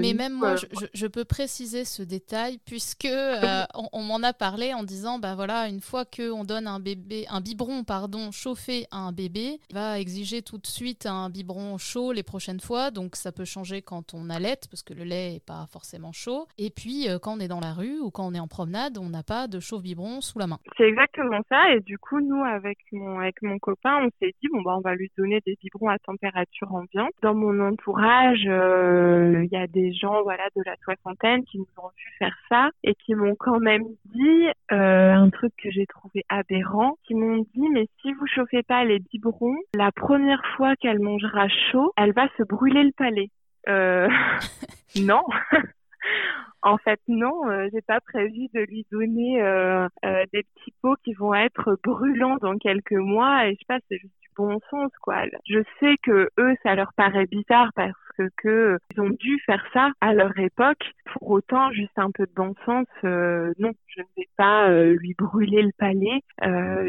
mais 0.00 0.14
même 0.14 0.34
moi, 0.34 0.56
je, 0.92 1.06
peux 1.06 1.24
préciser 1.24 1.84
ce 1.84 2.02
détail 2.02 2.58
puisque 2.64 3.04
euh, 3.04 3.64
on, 3.92 4.02
m'en 4.02 4.22
a 4.22 4.32
parlé 4.32 4.74
en 4.74 4.82
disant, 4.82 5.18
bah 5.18 5.34
voilà, 5.34 5.68
une 5.68 5.80
fois 5.80 6.04
qu'on 6.04 6.44
donne 6.44 6.66
un 6.66 6.80
bébé, 6.80 7.26
un 7.30 7.40
biberon, 7.40 7.84
pardon, 7.84 8.30
chauffé 8.32 8.86
à 8.90 8.98
un 8.98 9.12
bébé, 9.12 9.58
il 9.70 9.74
va 9.74 9.98
exiger 9.98 10.42
tout 10.42 10.58
de 10.58 10.66
suite 10.66 11.06
un 11.06 11.30
biberon 11.30 11.78
chaud 11.78 12.12
les 12.12 12.22
prochaines 12.22 12.60
fois. 12.60 12.90
Donc 12.90 13.16
ça 13.16 13.32
peut 13.32 13.44
changer 13.44 13.82
quand 13.82 14.14
on 14.14 14.30
allait 14.30 14.56
parce 14.70 14.82
que 14.82 14.94
le 14.94 15.04
lait 15.04 15.36
est 15.36 15.44
pas 15.44 15.66
forcément 15.70 16.12
chaud. 16.12 16.46
Et 16.58 16.70
puis 16.70 17.08
euh, 17.08 17.18
quand 17.18 17.36
on 17.36 17.40
est 17.40 17.48
dans 17.48 17.60
la 17.60 17.72
rue 17.72 17.98
ou 18.00 18.10
quand 18.10 18.26
on 18.26 18.34
est 18.34 18.40
en 18.40 18.48
promenade, 18.48 18.98
on 18.98 19.08
n'a 19.08 19.22
pas 19.22 19.48
de 19.48 19.60
chauffe 19.60 19.82
biberon 19.82 20.20
sous 20.20 20.38
la 20.38 20.46
main. 20.46 20.58
C'est 20.76 20.88
exactement 20.88 21.40
ça. 21.48 21.72
Et 21.74 21.80
du 21.80 21.98
coup, 21.98 22.20
nous 22.20 22.44
avec 22.44 22.78
mon 22.92 23.18
avec 23.20 23.42
mon 23.42 23.58
copain, 23.58 24.04
on 24.04 24.10
s'est 24.20 24.34
dit 24.42 24.48
bon 24.52 24.62
bah 24.62 24.74
on 24.76 24.80
va 24.80 24.94
lui 24.94 25.10
donner 25.16 25.40
des 25.46 25.56
biberons 25.60 25.88
à 25.88 25.98
température 25.98 26.72
ambiante. 26.72 27.12
Dans 27.22 27.34
mon 27.34 27.60
entourage, 27.60 28.44
euh, 28.46 29.44
il 29.44 29.50
y 29.52 29.56
a 29.56 29.66
des 29.66 29.83
gens 29.92 30.22
voilà 30.22 30.44
de 30.56 30.62
la 30.64 30.76
soixantaine 30.84 31.44
qui 31.44 31.58
nous 31.58 31.68
ont 31.78 31.88
vu 31.88 32.04
faire 32.18 32.36
ça 32.48 32.70
et 32.82 32.94
qui 32.94 33.14
m'ont 33.14 33.34
quand 33.34 33.60
même 33.60 33.84
dit 34.06 34.46
euh, 34.72 35.12
un 35.12 35.30
truc 35.30 35.52
que 35.62 35.70
j'ai 35.70 35.86
trouvé 35.86 36.24
aberrant, 36.28 36.96
qui 37.06 37.14
m'ont 37.14 37.44
dit 37.54 37.68
mais 37.72 37.86
si 38.00 38.12
vous 38.12 38.26
chauffez 38.26 38.62
pas 38.62 38.84
les 38.84 38.98
biberons, 38.98 39.56
la 39.74 39.92
première 39.92 40.42
fois 40.56 40.76
qu'elle 40.76 41.00
mangera 41.00 41.48
chaud, 41.70 41.92
elle 41.96 42.12
va 42.12 42.28
se 42.38 42.42
brûler 42.42 42.84
le 42.84 42.92
palais. 42.92 43.30
Euh, 43.68 44.08
non. 44.96 45.22
En 46.64 46.78
fait, 46.78 46.98
non, 47.08 47.46
euh, 47.50 47.68
j'ai 47.74 47.82
pas 47.82 48.00
prévu 48.00 48.48
de 48.54 48.60
lui 48.60 48.86
donner 48.90 49.42
euh, 49.42 49.86
euh, 50.06 50.24
des 50.32 50.44
petits 50.44 50.72
pots 50.80 50.96
qui 51.04 51.12
vont 51.12 51.34
être 51.34 51.76
brûlants 51.84 52.38
dans 52.40 52.56
quelques 52.56 52.92
mois. 52.92 53.46
Et 53.46 53.50
je 53.52 53.58
sais 53.68 53.80
c'est 53.90 53.98
juste 53.98 54.14
du 54.22 54.30
bon 54.34 54.58
sens, 54.70 54.90
quoi. 55.02 55.24
Je 55.46 55.62
sais 55.78 55.96
que 56.02 56.30
eux, 56.38 56.54
ça 56.62 56.74
leur 56.74 56.94
paraît 56.96 57.26
bizarre 57.26 57.68
parce 57.76 57.92
que, 58.38 58.78
ils 58.94 59.00
ont 59.02 59.10
dû 59.10 59.38
faire 59.44 59.62
ça 59.74 59.90
à 60.00 60.14
leur 60.14 60.38
époque. 60.38 60.90
Pour 61.12 61.32
autant, 61.32 61.70
juste 61.72 61.98
un 61.98 62.10
peu 62.10 62.24
de 62.24 62.32
bon 62.34 62.54
sens, 62.64 62.86
non, 63.02 63.72
je 63.86 64.00
ne 64.00 64.06
vais 64.16 64.28
pas 64.38 64.70
lui 64.70 65.14
brûler 65.18 65.60
le 65.60 65.72
palais 65.76 66.22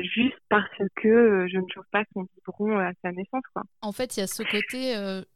juste 0.03 0.39
parce 0.47 0.69
que 0.95 1.47
je 1.49 1.57
ne 1.57 1.65
chauffe 1.73 1.89
pas 1.91 2.03
son 2.13 2.27
biberon 2.33 2.79
à 2.79 2.91
sa 3.01 3.11
naissance, 3.11 3.43
quoi. 3.51 3.63
En 3.81 3.91
fait, 3.91 4.15
il 4.15 4.21
y 4.21 4.23
a 4.23 4.27
ce 4.27 4.43
côté 4.43 4.95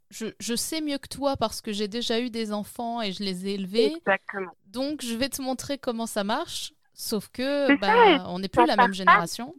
je, 0.09 0.55
sais 0.55 0.81
mieux 0.81 0.97
que 0.97 1.07
toi 1.07 1.35
parce 1.37 1.61
que 1.61 1.71
j'ai 1.71 1.87
déjà 1.87 2.19
eu 2.19 2.29
des 2.29 2.51
enfants 2.51 3.01
et 3.01 3.11
je 3.11 3.23
les 3.23 3.47
ai 3.47 3.53
élevés. 3.53 3.93
Exactement. 3.97 4.51
Donc, 4.67 5.01
je 5.01 5.15
vais 5.15 5.29
te 5.29 5.41
montrer 5.41 5.77
comment 5.77 6.05
ça 6.05 6.23
marche. 6.23 6.73
Sauf 6.93 7.29
que 7.29 7.79
bah, 7.79 8.25
on 8.27 8.39
n'est 8.39 8.49
plus 8.49 8.65
la 8.65 8.75
même 8.75 8.93
génération. 8.93 9.55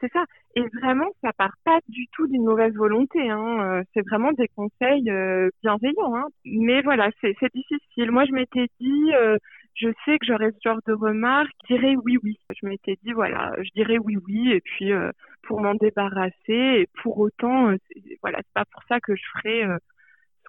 c'est 0.00 0.10
ça. 0.12 0.24
Et 0.56 0.62
vraiment, 0.80 1.08
ça 1.20 1.32
part 1.32 1.54
pas 1.64 1.78
du 1.88 2.06
tout 2.12 2.26
d'une 2.28 2.44
mauvaise 2.44 2.74
volonté. 2.74 3.28
Hein. 3.28 3.60
Euh, 3.60 3.82
c'est 3.92 4.06
vraiment 4.08 4.32
des 4.32 4.48
conseils 4.48 5.10
euh, 5.10 5.50
bienveillants. 5.62 6.16
Hein. 6.16 6.26
Mais 6.44 6.80
voilà, 6.82 7.10
c'est 7.20 7.34
difficile. 7.54 8.10
Moi, 8.10 8.24
je 8.24 8.32
m'étais 8.32 8.68
dit, 8.80 9.12
euh, 9.14 9.36
je 9.74 9.88
sais 10.04 10.18
que 10.18 10.26
j'aurais 10.26 10.52
ce 10.52 10.68
genre 10.68 10.80
de 10.86 10.92
remarques, 10.92 11.50
je 11.68 11.74
dirais 11.74 11.96
oui, 12.04 12.18
oui. 12.22 12.38
Je 12.60 12.66
m'étais 12.66 12.98
dit, 13.02 13.12
voilà, 13.12 13.52
je 13.58 13.70
dirais 13.74 13.98
oui, 13.98 14.16
oui. 14.26 14.52
Et 14.52 14.60
puis, 14.60 14.92
pour 15.42 15.60
m'en 15.60 15.74
débarrasser, 15.74 16.32
et 16.48 16.88
pour 17.02 17.18
autant, 17.18 17.74
voilà, 18.22 18.38
c'est 18.38 18.54
pas 18.54 18.64
pour 18.66 18.82
ça 18.88 19.00
que 19.00 19.14
je 19.14 19.22
ferai 19.34 19.64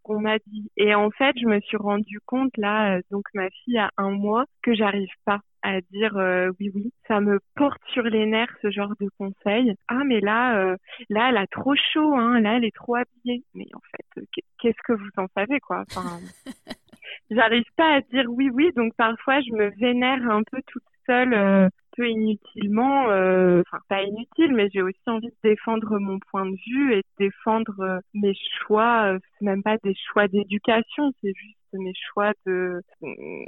qu'on 0.05 0.21
m'a 0.21 0.37
dit. 0.37 0.71
Et 0.77 0.93
en 0.95 1.09
fait, 1.09 1.35
je 1.41 1.47
me 1.47 1.59
suis 1.61 1.77
rendu 1.77 2.19
compte 2.25 2.55
là, 2.57 2.97
euh, 2.97 3.01
donc 3.11 3.23
ma 3.33 3.49
fille 3.49 3.77
a 3.79 3.89
un 3.97 4.11
mois, 4.11 4.45
que 4.61 4.73
j'arrive 4.73 5.09
pas 5.25 5.39
à 5.63 5.81
dire 5.81 6.15
euh, 6.17 6.51
oui 6.59 6.69
oui 6.75 6.93
ça 7.07 7.19
me 7.21 7.39
porte 7.55 7.81
sur 7.91 8.03
les 8.03 8.27
nerfs 8.27 8.55
ce 8.61 8.69
genre 8.69 8.93
de 8.99 9.09
conseils 9.17 9.73
ah 9.87 10.03
mais 10.05 10.19
là 10.19 10.59
euh, 10.59 10.77
là 11.09 11.29
elle 11.29 11.37
a 11.37 11.47
trop 11.47 11.73
chaud 11.75 12.13
hein 12.13 12.39
là 12.39 12.57
elle 12.57 12.65
est 12.65 12.75
trop 12.75 12.93
habillée 12.93 13.43
mais 13.55 13.65
en 13.73 13.79
fait 13.79 14.27
qu'est-ce 14.59 14.77
que 14.83 14.93
vous 14.93 15.09
en 15.17 15.25
savez 15.35 15.59
quoi? 15.59 15.83
Enfin 15.89 16.19
j'arrive 17.29 17.65
pas 17.75 17.95
à 17.95 18.01
dire 18.01 18.25
oui 18.29 18.49
oui 18.53 18.71
donc 18.75 18.93
parfois 18.95 19.39
je 19.41 19.51
me 19.53 19.69
vénère 19.79 20.29
un 20.29 20.43
peu 20.43 20.61
toute 20.67 20.83
seule 21.05 21.69
peu 21.95 22.09
inutilement, 22.09 23.09
euh, 23.09 23.61
enfin 23.61 23.81
pas 23.89 24.03
inutile, 24.03 24.53
mais 24.53 24.69
j'ai 24.73 24.81
aussi 24.81 24.99
envie 25.07 25.27
de 25.27 25.35
défendre 25.43 25.97
mon 25.99 26.19
point 26.31 26.45
de 26.45 26.55
vue 26.67 26.93
et 26.93 26.97
de 26.97 27.25
défendre 27.25 27.79
euh, 27.79 27.99
mes 28.13 28.33
choix. 28.59 29.13
Euh, 29.13 29.19
c'est 29.39 29.45
même 29.45 29.63
pas 29.63 29.77
des 29.83 29.95
choix 30.11 30.27
d'éducation, 30.27 31.11
c'est 31.21 31.33
juste 31.35 31.57
mes 31.77 31.93
choix 32.13 32.33
de. 32.45 32.81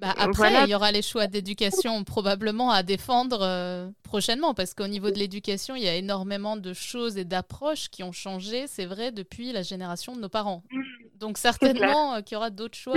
Bah 0.02 0.13
après, 0.18 0.63
il 0.63 0.70
y 0.70 0.76
aura 0.76 0.92
les 0.92 1.02
choix 1.02 1.28
d'éducation 1.28 2.04
probablement 2.04 2.72
à 2.72 2.84
défendre 2.84 3.92
prochainement, 4.04 4.54
parce 4.54 4.74
qu'au 4.74 4.88
niveau 4.88 5.12
de 5.12 5.18
l'éducation, 5.18 5.76
il 5.76 5.84
y 5.84 5.88
a 5.88 5.96
énormément 5.96 6.58
de 6.58 6.74
choses 6.74 7.18
et 7.18 7.26
d'approches 7.26 7.90
qui 7.90 8.04
ont 8.04 8.12
changé, 8.12 8.68
c'est 8.68 8.86
vrai, 8.86 9.12
depuis 9.12 9.52
la 9.52 9.62
génération 9.62 10.16
de 10.16 10.22
nos 10.22 10.30
parents. 10.30 10.63
Mmh. 10.72 10.82
Donc 11.20 11.38
certainement 11.38 12.16
euh, 12.16 12.22
qu'il 12.22 12.36
y 12.36 12.38
aura 12.38 12.50
d'autres 12.50 12.78
choix 12.78 12.96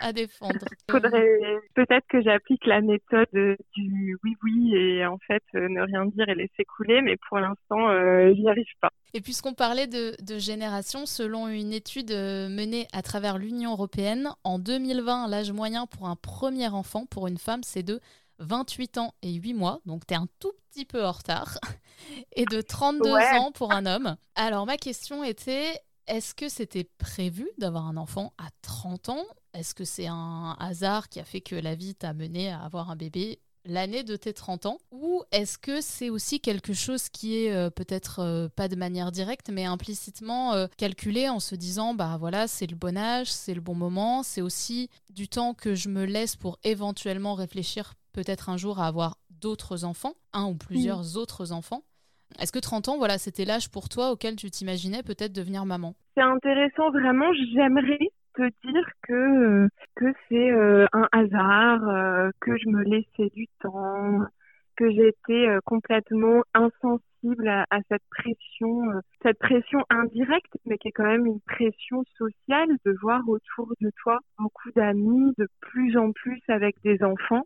à, 0.00 0.12
défendre. 0.12 0.54
Faudrait 0.90 1.38
peut-être 1.74 2.06
que 2.08 2.22
j'applique 2.22 2.64
la 2.66 2.80
méthode 2.80 3.28
du 3.32 4.18
oui 4.24 4.36
oui 4.42 4.74
et 4.74 5.06
en 5.06 5.18
fait 5.18 5.42
euh, 5.54 5.68
ne 5.68 5.82
rien 5.82 6.06
dire 6.06 6.28
et 6.28 6.34
laisser 6.34 6.64
couler, 6.64 7.02
mais 7.02 7.16
pour 7.28 7.38
l'instant 7.38 7.90
euh, 7.90 8.32
j'y 8.34 8.48
arrive 8.48 8.64
pas. 8.80 8.90
Et 9.14 9.20
puisqu'on 9.20 9.52
parlait 9.52 9.86
de, 9.86 10.12
de, 10.24 10.38
génération, 10.38 11.04
selon 11.04 11.46
une 11.48 11.74
étude 11.74 12.12
menée 12.12 12.86
à 12.94 13.02
travers 13.02 13.36
l'Union 13.36 13.72
européenne, 13.72 14.30
en 14.42 14.51
2020, 14.58 15.28
l'âge 15.28 15.52
moyen 15.52 15.86
pour 15.86 16.08
un 16.08 16.16
premier 16.16 16.68
enfant. 16.68 17.06
Pour 17.06 17.26
une 17.26 17.38
femme, 17.38 17.62
c'est 17.62 17.82
de 17.82 18.00
28 18.38 18.98
ans 18.98 19.14
et 19.22 19.32
8 19.32 19.54
mois, 19.54 19.80
donc 19.86 20.06
tu 20.06 20.14
es 20.14 20.16
un 20.16 20.26
tout 20.38 20.52
petit 20.70 20.84
peu 20.84 21.04
en 21.04 21.12
retard, 21.12 21.58
et 22.32 22.44
de 22.44 22.60
32 22.60 23.10
ans 23.38 23.52
pour 23.52 23.72
un 23.72 23.86
homme. 23.86 24.16
Alors 24.34 24.66
ma 24.66 24.76
question 24.76 25.22
était, 25.22 25.80
est-ce 26.06 26.34
que 26.34 26.48
c'était 26.48 26.88
prévu 26.98 27.48
d'avoir 27.58 27.86
un 27.86 27.96
enfant 27.96 28.32
à 28.38 28.48
30 28.62 29.10
ans? 29.10 29.24
Est-ce 29.54 29.74
que 29.74 29.84
c'est 29.84 30.06
un 30.08 30.56
hasard 30.58 31.08
qui 31.08 31.20
a 31.20 31.24
fait 31.24 31.40
que 31.40 31.54
la 31.54 31.74
vie 31.74 31.94
t'a 31.94 32.14
mené 32.14 32.50
à 32.50 32.62
avoir 32.62 32.90
un 32.90 32.96
bébé 32.96 33.40
l'année 33.64 34.02
de 34.02 34.16
tes 34.16 34.32
30 34.32 34.66
ans 34.66 34.78
Ou 34.90 35.22
est-ce 35.32 35.58
que 35.58 35.80
c'est 35.80 36.10
aussi 36.10 36.40
quelque 36.40 36.72
chose 36.72 37.08
qui 37.08 37.44
est 37.44 37.52
euh, 37.52 37.70
peut-être 37.70 38.20
euh, 38.20 38.48
pas 38.48 38.68
de 38.68 38.76
manière 38.76 39.12
directe, 39.12 39.50
mais 39.50 39.64
implicitement 39.64 40.54
euh, 40.54 40.66
calculé 40.76 41.28
en 41.28 41.40
se 41.40 41.54
disant, 41.54 41.94
bah 41.94 42.16
voilà, 42.18 42.48
c'est 42.48 42.66
le 42.66 42.76
bon 42.76 42.96
âge, 42.96 43.30
c'est 43.30 43.54
le 43.54 43.60
bon 43.60 43.74
moment, 43.74 44.22
c'est 44.22 44.42
aussi 44.42 44.88
du 45.10 45.28
temps 45.28 45.54
que 45.54 45.74
je 45.74 45.88
me 45.88 46.04
laisse 46.04 46.36
pour 46.36 46.58
éventuellement 46.64 47.34
réfléchir 47.34 47.94
peut-être 48.12 48.48
un 48.48 48.56
jour 48.56 48.80
à 48.80 48.86
avoir 48.86 49.16
d'autres 49.30 49.84
enfants, 49.84 50.14
un 50.32 50.44
ou 50.44 50.54
plusieurs 50.54 51.16
autres 51.16 51.52
enfants 51.52 51.82
est-ce 52.40 52.52
que 52.52 52.58
30 52.58 52.88
ans, 52.88 52.98
voilà, 52.98 53.18
c'était 53.18 53.44
l'âge 53.44 53.70
pour 53.70 53.88
toi 53.88 54.10
auquel 54.10 54.36
tu 54.36 54.50
t'imaginais 54.50 55.02
peut-être 55.02 55.32
devenir 55.32 55.66
maman? 55.66 55.94
C'est 56.16 56.22
intéressant, 56.22 56.90
vraiment. 56.90 57.30
J'aimerais 57.52 57.98
te 58.34 58.42
dire 58.66 58.86
que 59.02 59.68
que 59.96 60.12
c'est 60.28 60.50
euh, 60.52 60.86
un 60.92 61.08
hasard, 61.12 61.88
euh, 61.88 62.30
que 62.40 62.56
je 62.56 62.68
me 62.68 62.82
laissais 62.82 63.30
du 63.34 63.46
temps, 63.60 64.20
que 64.76 64.90
j'étais 64.90 65.48
euh, 65.48 65.60
complètement 65.64 66.42
insensible 66.54 67.48
à, 67.48 67.78
cette 67.88 68.02
pression, 68.10 68.82
cette 69.22 69.38
pression 69.38 69.80
indirecte, 69.90 70.54
mais 70.66 70.76
qui 70.78 70.88
est 70.88 70.92
quand 70.92 71.06
même 71.06 71.26
une 71.26 71.40
pression 71.40 72.02
sociale 72.18 72.68
de 72.84 72.96
voir 73.00 73.20
autour 73.28 73.72
de 73.80 73.90
toi 74.02 74.18
beaucoup 74.38 74.70
d'amis, 74.74 75.32
de 75.38 75.48
plus 75.60 75.96
en 75.96 76.10
plus 76.12 76.40
avec 76.48 76.74
des 76.82 77.02
enfants. 77.04 77.44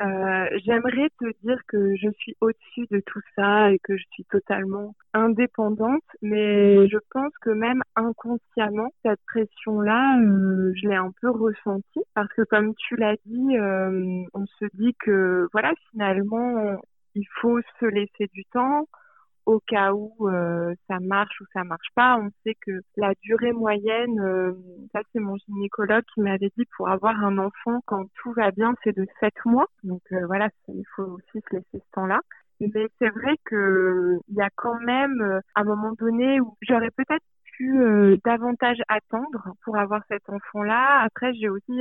Euh, 0.00 0.46
j'aimerais 0.64 1.10
te 1.20 1.26
dire 1.42 1.58
que 1.68 1.94
je 1.96 2.08
suis 2.18 2.34
au-dessus 2.40 2.86
de 2.90 3.00
tout 3.04 3.20
ça 3.36 3.70
et 3.70 3.78
que 3.80 3.96
je 3.96 4.04
suis 4.12 4.24
totalement 4.24 4.94
indépendante, 5.12 6.02
mais 6.22 6.88
je 6.88 6.96
pense 7.10 7.32
que 7.42 7.50
même 7.50 7.82
inconsciemment, 7.96 8.90
cette 9.04 9.20
pression-là, 9.26 10.18
euh, 10.20 10.72
je 10.74 10.88
l'ai 10.88 10.96
un 10.96 11.12
peu 11.20 11.30
ressentie. 11.30 12.02
Parce 12.14 12.32
que 12.32 12.42
comme 12.42 12.74
tu 12.76 12.96
l'as 12.96 13.16
dit, 13.26 13.58
euh, 13.58 14.22
on 14.32 14.46
se 14.46 14.64
dit 14.74 14.94
que 15.00 15.48
voilà, 15.52 15.72
finalement, 15.90 16.78
il 17.14 17.26
faut 17.40 17.60
se 17.78 17.84
laisser 17.84 18.28
du 18.32 18.44
temps, 18.46 18.86
au 19.46 19.60
cas 19.60 19.92
où 19.92 20.12
euh, 20.28 20.74
ça 20.88 20.98
marche 21.00 21.40
ou 21.40 21.44
ça 21.52 21.64
marche 21.64 21.88
pas. 21.94 22.18
On 22.18 22.30
sait 22.44 22.56
que 22.60 22.80
la 22.96 23.12
durée 23.22 23.52
moyenne, 23.52 24.20
euh, 24.20 24.52
ça 24.92 25.00
c'est 25.12 25.20
mon 25.20 25.36
gynécologue 25.36 26.04
qui 26.14 26.20
m'avait 26.20 26.50
dit 26.56 26.66
pour 26.76 26.88
avoir 26.88 27.22
un 27.24 27.38
enfant 27.38 27.80
quand 27.86 28.04
tout 28.22 28.32
va 28.32 28.50
bien, 28.50 28.74
c'est 28.84 28.96
de 28.96 29.06
7 29.20 29.32
mois. 29.46 29.66
Donc 29.84 30.02
euh, 30.12 30.26
voilà, 30.26 30.48
il 30.68 30.84
faut 30.94 31.04
aussi 31.04 31.44
se 31.48 31.56
laisser 31.56 31.84
ce 31.84 31.90
temps-là. 31.92 32.20
Mais 32.60 32.68
c'est 32.98 33.08
vrai 33.08 33.36
que 33.44 34.18
il 34.28 34.34
y 34.34 34.42
a 34.42 34.50
quand 34.54 34.78
même 34.80 35.40
un 35.54 35.64
moment 35.64 35.92
donné 35.92 36.40
où 36.40 36.56
j'aurais 36.60 36.90
peut-être 36.90 37.24
pu 37.56 38.18
davantage 38.22 38.76
attendre 38.88 39.54
pour 39.64 39.78
avoir 39.78 40.02
cet 40.08 40.28
enfant-là. 40.28 41.00
Après, 41.02 41.32
j'ai 41.32 41.48
aussi 41.48 41.80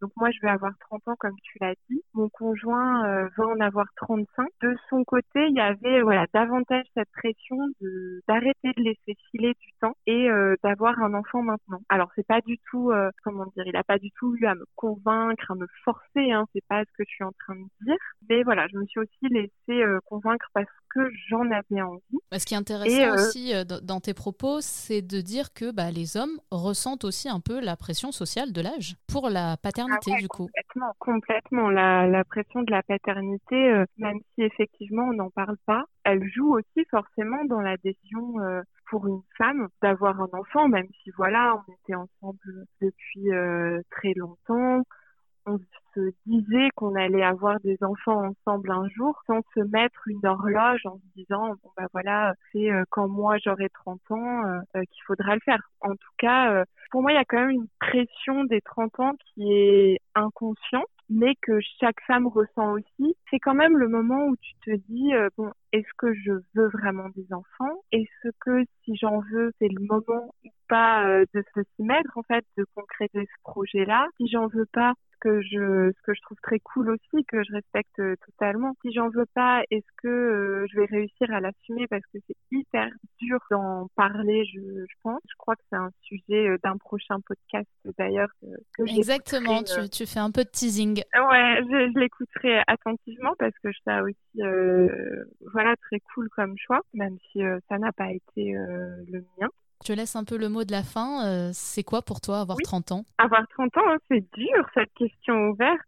donc 0.00 0.12
moi, 0.16 0.30
je 0.30 0.40
vais 0.40 0.48
avoir 0.48 0.72
30 0.88 1.08
ans, 1.08 1.16
comme 1.18 1.36
tu 1.42 1.58
l'as 1.60 1.74
dit. 1.90 2.02
Mon 2.14 2.28
conjoint 2.30 3.04
euh, 3.06 3.28
va 3.36 3.46
en 3.46 3.60
avoir 3.60 3.86
35. 3.96 4.48
De 4.62 4.74
son 4.88 5.04
côté, 5.04 5.46
il 5.48 5.54
y 5.54 5.60
avait 5.60 6.00
voilà 6.00 6.26
davantage 6.32 6.84
cette 6.94 7.10
pression 7.10 7.56
de 7.80 8.22
d'arrêter 8.26 8.72
de 8.76 8.82
laisser 8.82 9.18
filer 9.30 9.54
du 9.60 9.68
temps 9.80 9.94
et 10.06 10.30
euh, 10.30 10.56
d'avoir 10.64 10.98
un 11.00 11.12
enfant 11.12 11.42
maintenant. 11.42 11.80
Alors 11.88 12.10
c'est 12.16 12.26
pas 12.26 12.40
du 12.40 12.58
tout, 12.70 12.90
euh, 12.90 13.10
comment 13.24 13.44
dire, 13.54 13.64
il 13.66 13.76
a 13.76 13.84
pas 13.84 13.98
du 13.98 14.10
tout 14.12 14.34
eu 14.36 14.46
à 14.46 14.54
me 14.54 14.64
convaincre, 14.74 15.50
à 15.50 15.54
me 15.54 15.66
forcer. 15.84 16.32
Hein, 16.32 16.46
c'est 16.54 16.64
pas 16.66 16.80
ce 16.80 16.92
que 16.96 17.04
je 17.06 17.14
suis 17.14 17.24
en 17.24 17.32
train 17.44 17.56
de 17.56 17.84
dire. 17.84 17.96
Mais 18.28 18.42
voilà, 18.42 18.66
je 18.68 18.78
me 18.78 18.86
suis 18.86 19.00
aussi 19.00 19.28
laissée 19.30 19.84
convaincre 20.06 20.46
parce 20.54 20.66
que 20.94 21.00
j'en 21.28 21.50
avais 21.50 21.82
envie. 21.82 22.00
Ce 22.36 22.44
qui 22.46 22.54
est 22.54 22.56
intéressant 22.56 23.14
aussi 23.14 23.52
dans 23.82 24.00
tes 24.00 24.14
propos, 24.14 24.60
c'est 24.60 25.02
de 25.02 25.20
dire 25.20 25.52
que 25.52 25.70
bah, 25.70 25.90
les 25.90 26.16
hommes 26.16 26.40
ressentent 26.50 27.04
aussi 27.04 27.28
un 27.28 27.40
peu 27.40 27.60
la 27.60 27.76
pression 27.76 28.12
sociale 28.12 28.52
de 28.52 28.60
l'âge 28.60 28.96
pour 29.06 29.28
la 29.28 29.56
paternité 29.56 29.89
ah 29.90 30.16
du 30.20 30.28
coup. 30.28 30.44
Complètement, 30.44 30.94
complètement. 30.98 31.70
La, 31.70 32.06
la 32.06 32.24
pression 32.24 32.62
de 32.62 32.70
la 32.70 32.82
paternité, 32.82 33.56
euh, 33.56 33.84
même 33.98 34.18
si 34.34 34.42
effectivement 34.42 35.04
on 35.04 35.14
n'en 35.14 35.30
parle 35.30 35.56
pas, 35.66 35.84
elle 36.04 36.22
joue 36.28 36.54
aussi 36.56 36.86
forcément 36.90 37.44
dans 37.44 37.60
la 37.60 37.76
décision 37.78 38.40
euh, 38.40 38.62
pour 38.88 39.06
une 39.06 39.22
femme 39.38 39.68
d'avoir 39.82 40.20
un 40.20 40.28
enfant, 40.32 40.68
même 40.68 40.88
si 41.02 41.10
voilà, 41.16 41.54
on 41.56 41.72
était 41.72 41.94
ensemble 41.94 42.66
depuis 42.80 43.32
euh, 43.32 43.80
très 43.90 44.14
longtemps 44.14 44.82
on 45.50 45.58
se 45.94 46.10
disait 46.26 46.68
qu'on 46.76 46.94
allait 46.94 47.22
avoir 47.22 47.58
des 47.60 47.76
enfants 47.82 48.28
ensemble 48.28 48.70
un 48.70 48.88
jour 48.88 49.20
sans 49.26 49.40
se 49.54 49.60
mettre 49.60 50.06
une 50.06 50.24
horloge 50.24 50.86
en 50.86 50.96
se 50.96 51.20
disant 51.20 51.48
bon 51.62 51.70
bah 51.76 51.86
voilà 51.92 52.34
c'est 52.52 52.70
euh, 52.70 52.84
quand 52.90 53.08
moi 53.08 53.38
j'aurai 53.38 53.68
30 53.70 54.00
ans 54.10 54.44
euh, 54.46 54.60
euh, 54.76 54.82
qu'il 54.90 55.02
faudra 55.06 55.34
le 55.34 55.40
faire. 55.44 55.60
En 55.80 55.90
tout 55.90 56.14
cas, 56.18 56.64
pour 56.90 57.02
moi 57.02 57.12
il 57.12 57.16
y 57.16 57.18
a 57.18 57.24
quand 57.24 57.40
même 57.40 57.50
une 57.50 57.68
pression 57.80 58.44
des 58.44 58.60
30 58.60 59.00
ans 59.00 59.12
qui 59.34 59.52
est 59.52 59.98
inconsciente 60.14 60.86
mais 61.12 61.34
que 61.42 61.58
chaque 61.80 62.00
femme 62.06 62.28
ressent 62.28 62.74
aussi. 62.74 63.16
C'est 63.30 63.40
quand 63.40 63.54
même 63.54 63.76
le 63.76 63.88
moment 63.88 64.26
où 64.26 64.36
tu 64.36 64.54
te 64.64 64.76
dis 64.88 65.12
bon 65.36 65.50
est-ce 65.72 65.88
que 65.98 66.12
je 66.14 66.32
veux 66.54 66.68
vraiment 66.68 67.08
des 67.10 67.26
enfants? 67.32 67.82
Est-ce 67.92 68.30
que 68.40 68.64
si 68.84 68.96
j'en 68.96 69.20
veux 69.32 69.52
c'est 69.58 69.68
le 69.68 69.84
moment 69.86 70.34
ou 70.44 70.48
pas 70.68 71.24
de 71.34 71.44
se 71.54 71.62
s'y 71.76 71.82
mettre 71.82 72.16
en 72.16 72.22
fait 72.22 72.44
de 72.56 72.64
concrétiser 72.74 73.26
ce 73.26 73.42
projet 73.42 73.84
là 73.84 74.06
Si 74.18 74.28
j'en 74.28 74.46
veux 74.48 74.66
pas 74.72 74.94
que 75.20 75.40
je, 75.42 75.92
ce 75.92 76.02
que 76.02 76.14
je 76.14 76.20
trouve 76.22 76.38
très 76.42 76.58
cool 76.60 76.90
aussi, 76.90 77.24
que 77.28 77.42
je 77.44 77.52
respecte 77.52 77.98
euh, 78.00 78.16
totalement. 78.26 78.74
Si 78.82 78.92
j'en 78.92 79.08
veux 79.10 79.26
pas, 79.34 79.62
est-ce 79.70 79.86
que 80.02 80.08
euh, 80.08 80.66
je 80.70 80.80
vais 80.80 80.86
réussir 80.86 81.30
à 81.32 81.40
l'assumer? 81.40 81.86
Parce 81.88 82.02
que 82.12 82.18
c'est 82.26 82.36
hyper 82.50 82.88
dur 83.20 83.38
d'en 83.50 83.88
parler, 83.96 84.44
je, 84.46 84.60
je, 84.60 84.94
pense. 85.02 85.20
Je 85.28 85.34
crois 85.38 85.54
que 85.56 85.62
c'est 85.70 85.76
un 85.76 85.90
sujet 86.02 86.48
euh, 86.48 86.58
d'un 86.64 86.76
prochain 86.78 87.20
podcast 87.20 87.68
d'ailleurs. 87.98 88.30
Exactement, 88.78 89.62
tu, 89.62 89.88
tu, 89.90 90.06
fais 90.06 90.20
un 90.20 90.30
peu 90.30 90.44
de 90.44 90.50
teasing. 90.50 91.02
Ouais, 91.14 91.60
je, 91.62 91.92
je 91.94 91.98
l'écouterai 91.98 92.62
attentivement 92.66 93.34
parce 93.38 93.54
que 93.62 93.70
je 93.70 93.78
trouve 93.84 94.02
aussi 94.02 94.16
voilà 95.60 95.76
très 95.76 96.00
cool 96.14 96.30
comme 96.30 96.56
choix, 96.56 96.80
même 96.94 97.18
si 97.30 97.40
ça 97.68 97.76
n'a 97.76 97.92
pas 97.92 98.10
été 98.12 98.52
le 98.54 99.24
mien. 99.38 99.48
Je 99.86 99.94
laisse 99.94 100.14
un 100.14 100.24
peu 100.24 100.36
le 100.36 100.50
mot 100.50 100.64
de 100.64 100.72
la 100.72 100.82
fin. 100.82 101.24
Euh, 101.24 101.50
c'est 101.54 101.82
quoi 101.82 102.02
pour 102.02 102.20
toi 102.20 102.40
avoir 102.40 102.58
30 102.62 102.92
ans? 102.92 103.04
Avoir 103.16 103.48
30 103.48 103.78
ans, 103.78 103.80
hein, 103.88 103.96
c'est 104.10 104.22
dur, 104.34 104.66
cette 104.74 104.92
question 104.92 105.48
ouverte. 105.48 105.80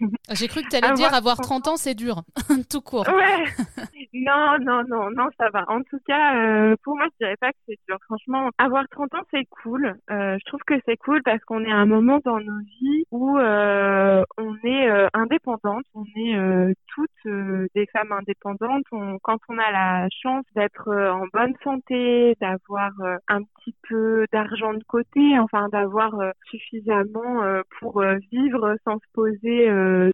J'ai 0.32 0.48
cru 0.48 0.62
que 0.62 0.68
tu 0.68 0.76
allais 0.76 0.94
dire 0.94 1.12
avoir 1.12 1.36
30 1.36 1.68
ans, 1.68 1.76
c'est 1.76 1.94
dur, 1.94 2.22
tout 2.70 2.80
court. 2.80 3.06
Ouais. 3.06 3.44
non, 4.14 4.56
non, 4.62 4.84
non, 4.88 5.10
non, 5.10 5.28
ça 5.38 5.50
va. 5.50 5.66
En 5.68 5.82
tout 5.82 5.98
cas, 6.06 6.34
euh, 6.36 6.76
pour 6.82 6.96
moi, 6.96 7.06
je 7.12 7.26
dirais 7.26 7.36
pas 7.38 7.52
que 7.52 7.58
c'est 7.68 7.78
dur. 7.86 7.98
Franchement, 8.06 8.48
avoir 8.56 8.88
30 8.88 9.14
ans, 9.14 9.22
c'est 9.30 9.44
cool. 9.62 9.94
Euh, 10.10 10.38
je 10.40 10.44
trouve 10.46 10.60
que 10.66 10.74
c'est 10.86 10.96
cool 10.96 11.22
parce 11.22 11.44
qu'on 11.44 11.62
est 11.62 11.70
à 11.70 11.76
un 11.76 11.86
moment 11.86 12.20
dans 12.24 12.40
nos 12.40 12.58
vies 12.80 13.04
où 13.10 13.38
on 13.38 14.56
est 14.64 15.08
indépendante. 15.12 15.84
On 15.94 16.04
est 16.16 16.74
toutes 16.94 17.32
des 17.74 17.86
femmes 17.92 18.12
indépendantes. 18.12 18.84
quand 19.22 19.38
on 19.50 19.58
a 19.58 19.70
la 19.70 20.08
chance 20.22 20.44
d'être 20.54 20.90
en 20.90 21.26
bonne 21.32 21.54
santé, 21.62 22.34
d'avoir 22.40 22.92
un 23.28 23.42
petit 23.42 23.74
peu 23.88 24.26
d'argent 24.32 24.74
de 24.74 24.84
côté, 24.84 25.38
enfin 25.38 25.68
d'avoir 25.68 26.18
euh, 26.20 26.30
suffisamment 26.50 27.42
euh, 27.42 27.62
pour 27.78 28.00
euh, 28.00 28.16
vivre 28.30 28.76
sans 28.84 28.96
se 28.98 29.06
poser 29.12 29.68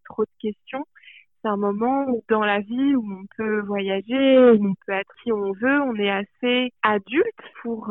trop 0.04 0.24
de 0.24 0.30
questions. 0.40 0.84
C'est 1.42 1.48
un 1.48 1.56
moment 1.56 2.04
où 2.08 2.22
dans 2.28 2.44
la 2.44 2.60
vie 2.60 2.94
où 2.94 3.04
on 3.04 3.26
peut 3.36 3.60
voyager, 3.62 4.38
où 4.38 4.64
on 4.64 4.74
peut 4.86 4.92
être 4.92 5.12
qui 5.22 5.32
on 5.32 5.52
veut, 5.52 5.80
on 5.82 5.96
est 5.96 6.10
assez 6.10 6.72
adulte 6.82 7.42
pour 7.62 7.88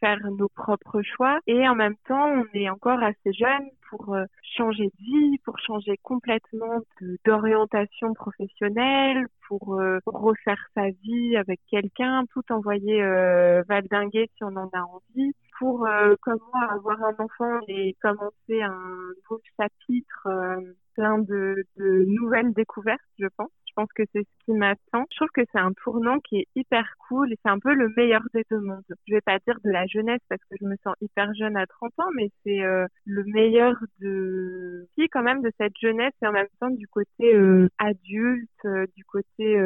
faire 0.00 0.18
nos 0.38 0.48
propres 0.48 1.00
choix 1.02 1.38
et 1.46 1.66
en 1.66 1.74
même 1.74 1.96
temps 2.06 2.28
on 2.28 2.44
est 2.52 2.68
encore 2.68 3.02
assez 3.02 3.32
jeune 3.32 3.66
pour 3.88 4.16
changer 4.56 4.84
de 4.84 5.04
vie, 5.04 5.38
pour 5.44 5.58
changer 5.58 5.98
complètement 6.02 6.80
d'orientation 7.24 8.14
professionnelle, 8.14 9.26
pour, 9.48 9.74
euh, 9.74 9.98
refaire 10.06 10.58
sa 10.74 10.88
vie 11.02 11.36
avec 11.36 11.60
quelqu'un, 11.70 12.24
tout 12.32 12.42
envoyer 12.50 13.02
euh, 13.02 13.62
valdinguer 13.68 14.30
si 14.36 14.44
on 14.44 14.56
en 14.56 14.70
a 14.72 14.82
envie, 14.82 15.32
pour 15.62 15.86
euh, 15.86 16.16
comment 16.22 16.60
avoir 16.70 17.00
un 17.04 17.14
enfant 17.20 17.60
et 17.68 17.94
commencer 18.02 18.62
un 18.62 19.12
nouveau 19.30 19.40
chapitre 19.56 20.26
euh, 20.26 20.74
plein 20.96 21.20
de, 21.20 21.64
de 21.76 22.04
nouvelles 22.08 22.52
découvertes, 22.52 23.00
je 23.16 23.28
pense. 23.36 23.52
Je 23.72 23.80
pense 23.80 23.92
que 23.94 24.02
c'est 24.12 24.20
ce 24.22 24.44
qui 24.44 24.52
m'attend. 24.52 25.06
Je 25.10 25.16
trouve 25.16 25.30
que 25.32 25.40
c'est 25.50 25.58
un 25.58 25.72
tournant 25.72 26.18
qui 26.20 26.36
est 26.36 26.48
hyper 26.54 26.84
cool 27.08 27.32
et 27.32 27.38
c'est 27.42 27.50
un 27.50 27.58
peu 27.58 27.72
le 27.72 27.90
meilleur 27.96 28.20
des 28.34 28.44
deux 28.50 28.60
mondes. 28.60 28.82
Je 29.08 29.14
vais 29.14 29.22
pas 29.22 29.38
dire 29.46 29.56
de 29.64 29.70
la 29.70 29.86
jeunesse 29.86 30.20
parce 30.28 30.42
que 30.50 30.56
je 30.60 30.66
me 30.66 30.76
sens 30.84 30.94
hyper 31.00 31.32
jeune 31.32 31.56
à 31.56 31.66
30 31.66 31.90
ans, 32.00 32.10
mais 32.14 32.30
c'est 32.44 32.60
euh, 32.62 32.86
le 33.06 33.24
meilleur 33.24 33.74
de, 34.00 34.86
si 34.94 35.08
quand 35.08 35.22
même 35.22 35.40
de 35.40 35.50
cette 35.58 35.72
jeunesse 35.80 36.12
et 36.22 36.26
en 36.26 36.32
même 36.32 36.48
temps 36.60 36.68
du 36.68 36.86
côté 36.86 37.34
euh, 37.34 37.66
adulte, 37.78 38.50
euh, 38.66 38.86
du 38.94 39.04
côté 39.06 39.58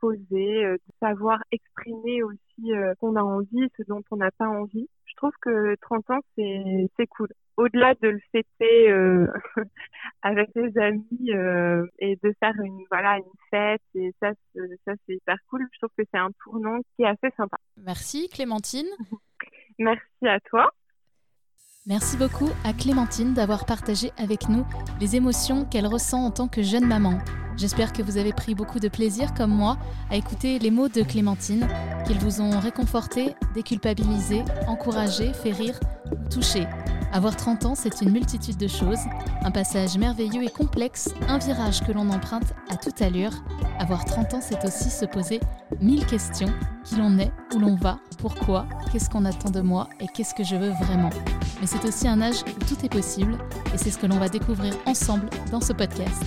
posé, 0.00 0.64
de 0.64 0.78
savoir 0.98 1.42
exprimer 1.52 2.22
aussi 2.22 2.72
qu'on 2.98 3.16
a 3.16 3.22
envie, 3.22 3.68
ce 3.76 3.82
dont 3.86 4.02
on 4.10 4.16
n'a 4.16 4.30
pas 4.30 4.48
envie. 4.48 4.88
Je 5.22 5.28
trouve 5.28 5.38
que 5.40 5.76
30 5.82 6.10
ans 6.10 6.20
c'est 6.36 6.90
c'est 6.96 7.06
cool. 7.06 7.28
Au-delà 7.56 7.94
de 7.94 8.08
le 8.08 8.20
fêter 8.32 8.90
euh, 8.90 9.28
avec 10.22 10.50
les 10.56 10.76
amis 10.78 11.30
euh, 11.32 11.86
et 12.00 12.18
de 12.24 12.34
faire 12.40 12.54
une 12.60 12.84
voilà 12.90 13.18
une 13.18 13.24
fête 13.50 13.82
et 13.94 14.12
ça 14.18 14.32
ça 14.84 14.92
c'est 15.06 15.14
hyper 15.14 15.36
cool. 15.48 15.68
Je 15.72 15.78
trouve 15.78 15.90
que 15.96 16.02
c'est 16.12 16.18
un 16.18 16.30
tournant 16.42 16.80
qui 16.96 17.02
est 17.02 17.06
assez 17.06 17.30
sympa. 17.36 17.56
Merci 17.76 18.28
Clémentine. 18.30 18.88
Merci 19.78 20.26
à 20.26 20.40
toi 20.40 20.72
Merci 21.84 22.16
beaucoup 22.16 22.48
à 22.62 22.72
Clémentine 22.72 23.34
d'avoir 23.34 23.66
partagé 23.66 24.12
avec 24.16 24.48
nous 24.48 24.64
les 25.00 25.16
émotions 25.16 25.64
qu'elle 25.64 25.88
ressent 25.88 26.24
en 26.24 26.30
tant 26.30 26.46
que 26.46 26.62
jeune 26.62 26.86
maman. 26.86 27.18
J'espère 27.56 27.92
que 27.92 28.02
vous 28.02 28.18
avez 28.18 28.32
pris 28.32 28.54
beaucoup 28.54 28.78
de 28.78 28.86
plaisir, 28.86 29.34
comme 29.34 29.50
moi, 29.50 29.76
à 30.08 30.14
écouter 30.14 30.60
les 30.60 30.70
mots 30.70 30.88
de 30.88 31.02
Clémentine, 31.02 31.66
qu'ils 32.06 32.20
vous 32.20 32.40
ont 32.40 32.60
réconforté, 32.60 33.34
déculpabilisé, 33.52 34.44
encouragé, 34.68 35.32
fait 35.32 35.50
rire 35.50 35.80
ou 36.12 36.28
touché. 36.28 36.68
Avoir 37.12 37.36
30 37.36 37.66
ans, 37.66 37.74
c'est 37.74 38.00
une 38.00 38.10
multitude 38.10 38.56
de 38.56 38.66
choses, 38.66 39.00
un 39.44 39.50
passage 39.50 39.98
merveilleux 39.98 40.44
et 40.44 40.48
complexe, 40.48 41.10
un 41.28 41.36
virage 41.36 41.82
que 41.84 41.92
l'on 41.92 42.08
emprunte 42.08 42.54
à 42.70 42.76
toute 42.76 43.02
allure. 43.02 43.32
Avoir 43.78 44.06
30 44.06 44.34
ans, 44.34 44.40
c'est 44.40 44.64
aussi 44.64 44.88
se 44.88 45.04
poser 45.04 45.38
mille 45.78 46.06
questions. 46.06 46.48
Qui 46.84 46.96
l'on 46.96 47.18
est, 47.18 47.30
où 47.54 47.58
l'on 47.58 47.76
va, 47.76 47.98
pourquoi, 48.18 48.66
qu'est-ce 48.90 49.10
qu'on 49.10 49.26
attend 49.26 49.50
de 49.50 49.60
moi 49.60 49.88
et 50.00 50.06
qu'est-ce 50.08 50.34
que 50.34 50.42
je 50.42 50.56
veux 50.56 50.70
vraiment. 50.70 51.10
Mais 51.60 51.66
c'est 51.66 51.84
aussi 51.84 52.08
un 52.08 52.20
âge 52.22 52.42
où 52.46 52.64
tout 52.64 52.82
est 52.84 52.88
possible 52.88 53.36
et 53.74 53.78
c'est 53.78 53.90
ce 53.90 53.98
que 53.98 54.06
l'on 54.06 54.18
va 54.18 54.30
découvrir 54.30 54.74
ensemble 54.86 55.28
dans 55.50 55.60
ce 55.60 55.74
podcast. 55.74 56.24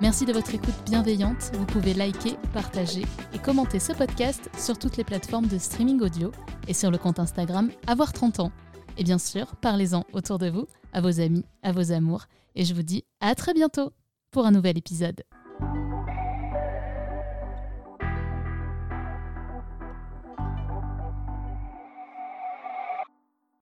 Merci 0.00 0.26
de 0.26 0.32
votre 0.32 0.52
écoute 0.52 0.74
bienveillante. 0.84 1.52
Vous 1.54 1.64
pouvez 1.64 1.94
liker, 1.94 2.36
partager 2.52 3.06
et 3.32 3.38
commenter 3.38 3.78
ce 3.78 3.92
podcast 3.92 4.50
sur 4.58 4.76
toutes 4.78 4.96
les 4.96 5.04
plateformes 5.04 5.46
de 5.46 5.58
streaming 5.58 6.00
audio 6.02 6.32
et 6.66 6.74
sur 6.74 6.90
le 6.90 6.98
compte 6.98 7.20
Instagram 7.20 7.70
Avoir 7.86 8.12
30 8.12 8.40
ans. 8.40 8.52
Et 8.96 9.04
bien 9.04 9.18
sûr, 9.18 9.56
parlez-en 9.56 10.04
autour 10.12 10.38
de 10.38 10.48
vous, 10.48 10.66
à 10.92 11.00
vos 11.00 11.20
amis, 11.20 11.44
à 11.62 11.72
vos 11.72 11.92
amours. 11.92 12.26
Et 12.54 12.64
je 12.64 12.74
vous 12.74 12.82
dis 12.82 13.04
à 13.20 13.34
très 13.34 13.54
bientôt 13.54 13.92
pour 14.30 14.46
un 14.46 14.52
nouvel 14.52 14.78
épisode. 14.78 15.22